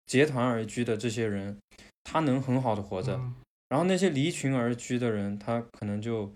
[0.06, 1.58] 结团而居的这些人，
[2.04, 3.14] 他能很好的活着。
[3.14, 3.34] 嗯
[3.68, 6.32] 然后那些离群而居的人，他可能就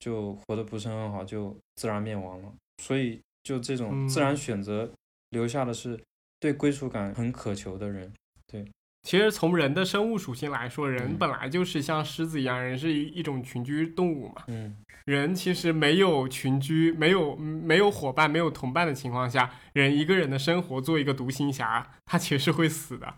[0.00, 2.52] 就活得不是很好，就自然灭亡了。
[2.82, 4.90] 所以就这种自然嗯选择
[5.30, 6.00] 留下的是
[6.40, 8.12] 对归属感很渴求的人。
[9.04, 14.42] 其实从人的生物属性来说，人嗯本来就是像狮子一样，人是一一种群居动物嘛。
[14.48, 14.74] 嗯，
[15.04, 23.14] 人其实没有群居、没有没有伙伴、没有同伴的情况下，人一个人的生活做一个独行侠，他其实是会死的。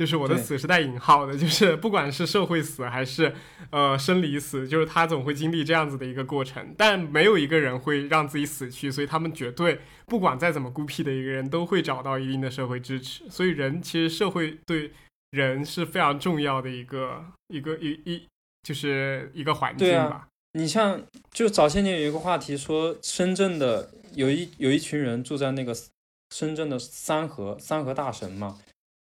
[0.00, 3.34] 就是我的死是带引号的，就是不管是社会死还是
[3.68, 6.74] 呃生理死，就是他总会经历这样子的一个过程。
[6.78, 13.28] 但没有一个人会让自己死去，所以他们绝对不管再怎么孤僻的一个人，都会找到一定的社会支持。
[13.28, 14.90] 所以人其实社会对
[15.30, 18.26] 人是非常重要的一个一个一一
[18.62, 20.26] 就是一个环境吧。
[20.52, 21.00] 你像
[21.30, 25.72] 就早些年有一个话题说，深圳的有一有一群人住在那个
[26.34, 28.58] 深圳的三河三河大神嘛，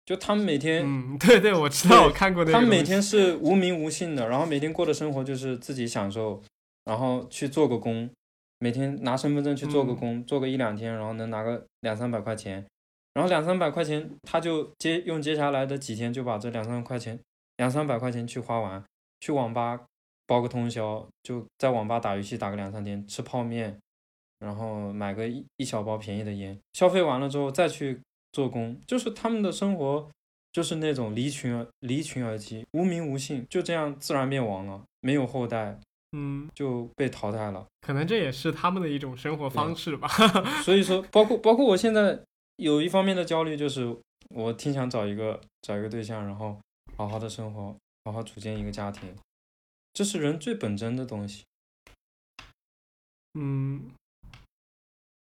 [0.04, 2.52] 就他们每天嗯，对对，我知道，我看过那个。
[2.52, 6.42] 他们每天是无名无姓的，然后每天过的生活就是自己享受，
[6.84, 8.10] 然后去做个工，
[8.58, 12.66] 每天拿身份证去做个嗯工，做个一两天，然后能拿个两三百块钱，
[13.14, 17.18] 然后两三百块钱他就接用接下来的几天就把这两三块钱
[17.58, 18.82] 两三百块钱去花完，
[19.20, 19.80] 去网吧
[20.26, 23.78] 包个通宵，就在网吧打游戏打个两三天，吃泡面，
[24.38, 28.00] 然后买个一一小包便宜的烟，消费完了之后再去
[28.32, 30.08] 做工，就是他们的生活
[30.52, 35.78] 就是那种离群而离群而居，无名无姓，就这样自然灭亡了，没有后代
[36.12, 37.66] 嗯，就被淘汰了。
[37.80, 40.08] 可能这也是他们的一种生活方式吧。
[40.62, 42.18] 所以说，包括包括我现在
[42.56, 43.96] 有一方面的焦虑，就是
[44.30, 46.60] 我挺想找一个找一个对象，然后
[46.96, 49.14] 好好的生活，好好组建一个家庭，
[49.92, 51.44] 这是人最本真的东西。
[53.34, 53.90] 嗯，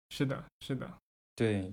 [0.09, 0.91] 是的，是的，
[1.35, 1.71] 对，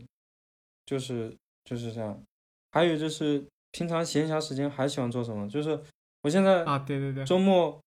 [0.87, 2.23] 就是就是这样。
[2.71, 5.49] 还有就是平常闲暇时间还喜欢做什么？
[5.49, 5.83] 就是
[6.23, 7.81] 我现在啊，对对对，周末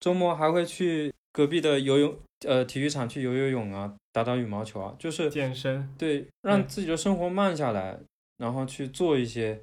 [0.00, 7.98] 周末还会去隔壁的游泳呃体育场去游游泳啊，打打羽毛球啊，就是健身，对，让自己的生活慢下来，
[8.36, 9.60] 然后去做一些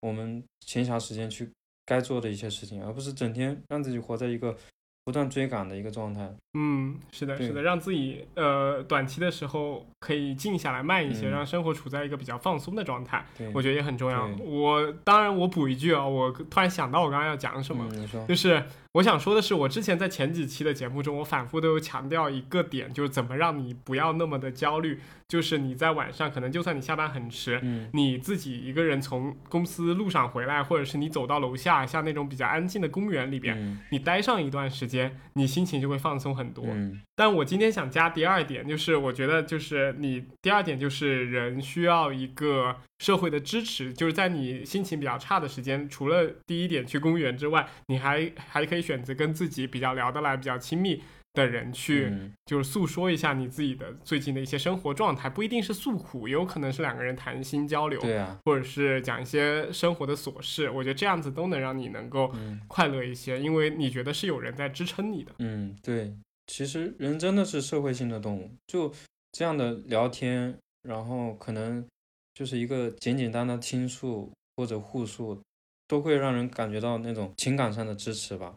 [0.00, 1.50] 我们闲暇时间去
[1.86, 4.56] 该做的一些事情，而不是整天让自己活在一个
[5.04, 6.30] 不断追赶的一个状态。
[6.52, 14.26] 嗯，是的，是的，让自己呃短期的时候可以静下来慢一些，嗯让生活处在一个比较放松的状态，对，我觉得也很重要。
[14.38, 18.62] 我当然我补一句啊，我突然想到我刚刚要讲什么，嗯，就是
[18.94, 24.98] 我想说的是，我之前在前几期的节目中，我反复都有强调一个点，就是怎么让你不要那么的焦虑。
[25.28, 36.64] 就是你在晚上，可能就算你下班很迟，嗯你自己一个人从公司路上回来，或者是你走到楼下，像那种比较安静的公园里边，嗯你待上一段时间，你心情就会放松很多。
[36.66, 51.02] 嗯但我今天想加第二点，就是我觉得就是你第二点就是人需要一个社会的支持，就是在你心情比较差的时间，除了第一点去公园之外，你还还可以选择跟自己比较聊得来、比较亲密
[51.34, 60.70] 的人去，嗯就是诉说一下你自己的最近的一些生活状态，不一定是诉苦，也有可能是两个人谈心交流，对啊，或者是讲一些生活的琐事。
[60.70, 65.32] 我觉得这样子都能让你能够嗯快乐一些，因为你觉得是有人在支撑你的。
[65.40, 66.14] 嗯，对，
[66.48, 68.92] 其实人真的是社会性的动物，就
[69.30, 71.86] 这样的聊天，然后可能
[72.34, 75.40] 就是一个简简单单倾诉或者互诉，
[75.86, 78.56] 都会让人感觉到那种情感上的支持吧。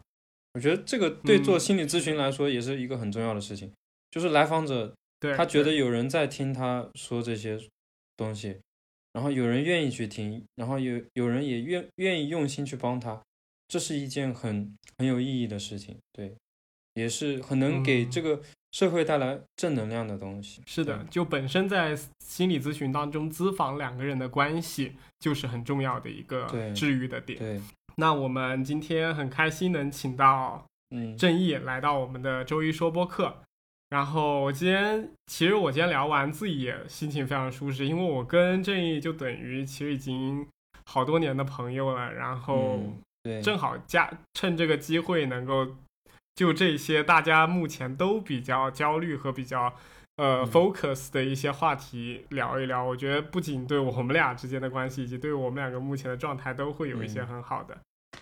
[0.54, 3.72] 我觉得这个对做嗯心理咨询来说也是一个很重要的事情，
[4.10, 4.94] 就是来访者，
[5.36, 7.58] 他觉得有人在听他说这些
[8.16, 8.58] 东西，
[9.12, 13.22] 然后有人愿意去听，然后有有人也愿愿意用心去帮他，
[13.68, 16.34] 这是一件很很有意义的事情，对，
[16.94, 18.40] 也是很能给嗯这个
[18.72, 20.62] 社会带来正能量的东西。
[20.66, 27.38] 是的，就本身在心理咨询当中，咨访两个人的关系就是很重要的一个治愈的点。
[27.38, 27.60] 对，
[27.96, 33.36] 那我们今天很开心能请到嗯，正义来到我们的周一说播客。
[33.90, 40.46] 然后我今天其实我今天聊完自己也心情非常舒适，因为我跟正义就等于其实已经
[40.86, 42.80] 好多年的朋友了，然后
[43.42, 45.68] 正好加趁这个机会能够
[46.34, 49.74] 就这些大家目前都比较焦虑和比较
[50.16, 52.82] 呃嗯 focus 的一些话题聊一聊。
[52.82, 57.78] 我觉得不仅对我们俩之间的关系，以及对我们两个目前的状态都会有一些嗯很好的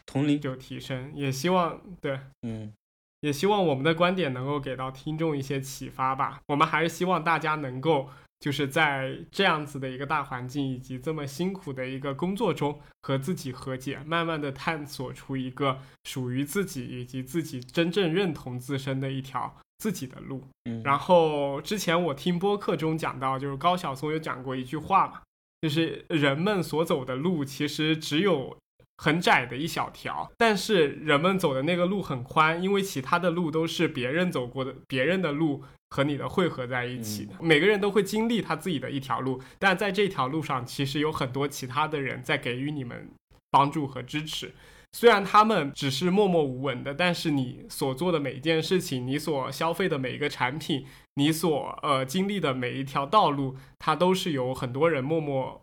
[0.07, 1.13] 同龄，就提升。
[1.15, 2.73] 也希望对，嗯
[3.21, 6.41] 也希望我们的观点能够给到听众一些启发吧。
[6.49, 8.09] 我们还是希望大家能够
[8.41, 20.43] 就是在这样子的一个大环境以及这么辛苦的一个工作中和自己和解，慢慢的探索出一个属于自己以及自己真正认同自身的一条自己的路。
[20.65, 25.21] 嗯，然后之前我听播客中讲到，就是高晓松有讲过一句话嘛，
[25.61, 28.57] 就是人们所走的路其实只有
[28.97, 37.35] 很窄的一小条，但是人们走的那个路很宽，因为其他的路都是别人走过的，别人的路和你的汇合在一起的。
[37.41, 43.11] 每个人都会经历他自己的一条路，但在这条路上，其实有很多其他的人在给予你们
[43.51, 44.53] 帮助和支持。
[44.93, 50.85] 虽然他们只是默默无闻的，但是你所做的每一件事情，你所消费的每一个产品，
[51.15, 55.61] 你所呃经历的每一条道路，它都是有很多人默默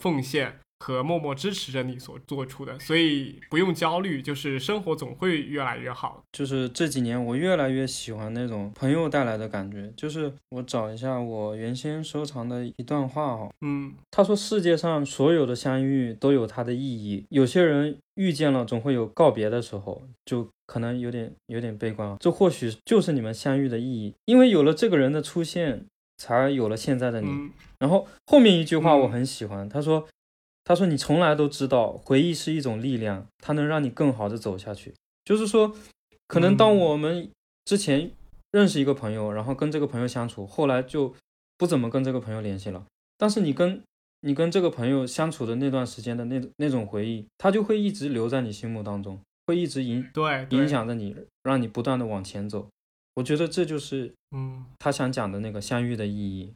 [0.00, 6.22] 奉献和默默支持着你所做出的，所以不用焦虑，就是生活总会越来越好。
[6.30, 9.90] 就是这几年我越来越喜欢那种朋友带来的感觉。
[9.96, 17.24] 就是我找一下我原先收藏的一段话哈，嗯他说：“世界上所有的相遇都有它的意义。
[17.30, 22.18] 有些人遇见了，总会有告别的时候，就可能有点有点悲观啊。
[22.20, 25.86] 这或许就是你们相遇的意义，因为有了这个人的出现，
[26.18, 27.28] 才有了现在的你。
[27.30, 27.50] 嗯
[27.80, 30.06] 然后后面一句话嗯我很喜欢，他说
[30.64, 34.94] ：“他说你从来都知道，回忆是一种力量，它能让你更好的走下去。
[35.24, 35.74] 就是说，
[36.26, 37.30] 可能当嗯我们
[37.64, 38.10] 之前
[38.50, 41.14] 认识一个朋友，然后跟这个朋友相处，后来就
[41.58, 42.84] 不怎么跟这个朋友联系了。
[43.18, 43.82] 但是你跟
[44.20, 52.68] 你跟这个朋友相处的那段时间的那那种回忆，它就会一直留在你心目当中，会一直影对，对影，响着你，让你不断的往前走。
[53.16, 54.64] 我觉得这就是嗯。
[54.78, 56.52] 他想讲的那个相遇的意义，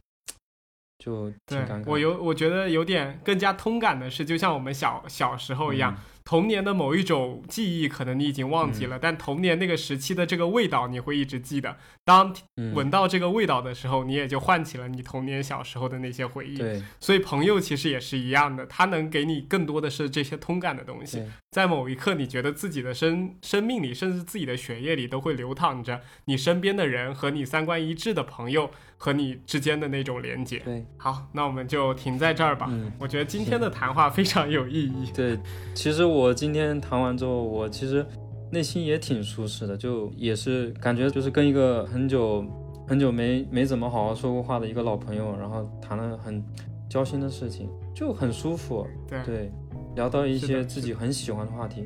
[0.98, 1.84] 就挺对尴尬。
[1.86, 5.98] 我有，我觉得有点更加通感的是，就像我们小小时候一样，嗯
[6.28, 11.78] 童年的某一种记忆，可能你已经忘记了，但童年那个时期的这个味道，你会一直记得。
[12.04, 12.34] 当
[12.74, 16.58] 闻到这个味道的时候，你也就唤起了你童年小时候的那些回忆。
[16.58, 21.22] 对，所以朋友其实也是一样的，他能给你更多的是这些通感的东西。
[21.50, 30.58] 在某一刻，你觉得自己的生生命里，甚至自己的血液里，都会流淌着你身边的人和你三观一致的朋友和你之间的那种连接。
[30.58, 32.66] 对，好，那我们就停在这儿吧。
[32.68, 35.10] 嗯，我觉得今天的谈话非常有意义。
[35.14, 35.38] 对，
[35.74, 38.04] 其实我今天谈完之后，我其实
[38.50, 42.44] 内心也挺舒适的，就也是感觉就是跟一个很久
[42.86, 46.44] 很久没没怎么好好说过话的一个老朋友，然后谈了很
[46.88, 48.86] 交心的事情，就很舒服。
[49.08, 49.50] 对。
[49.96, 51.84] 聊到一些自己很喜欢的话题，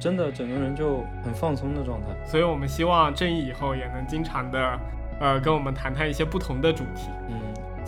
[0.00, 2.06] 真的整个人就很放松的状态。
[2.24, 4.78] 所以，我们希望正义以后也能经常的，
[5.18, 7.08] 呃，跟我们谈谈一些不同的主题。
[7.28, 7.34] 嗯，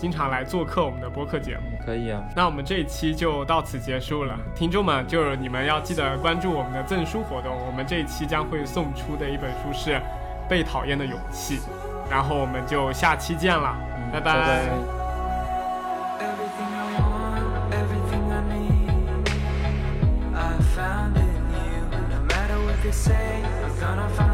[0.04, 1.78] 经常来做客我们的播客节目。
[1.82, 2.22] 可以啊。
[2.36, 7.56] 那我们这一期就到此结束了，听众们，就是你们要记得关注我们的赠书活动。
[7.66, 9.92] 我们这一期将会送出的一本书是
[10.46, 11.56] 《被讨厌的勇气》，
[12.10, 13.74] 然后我们就下期见了，
[14.12, 14.68] 拜拜。
[22.92, 24.33] say I'm gonna find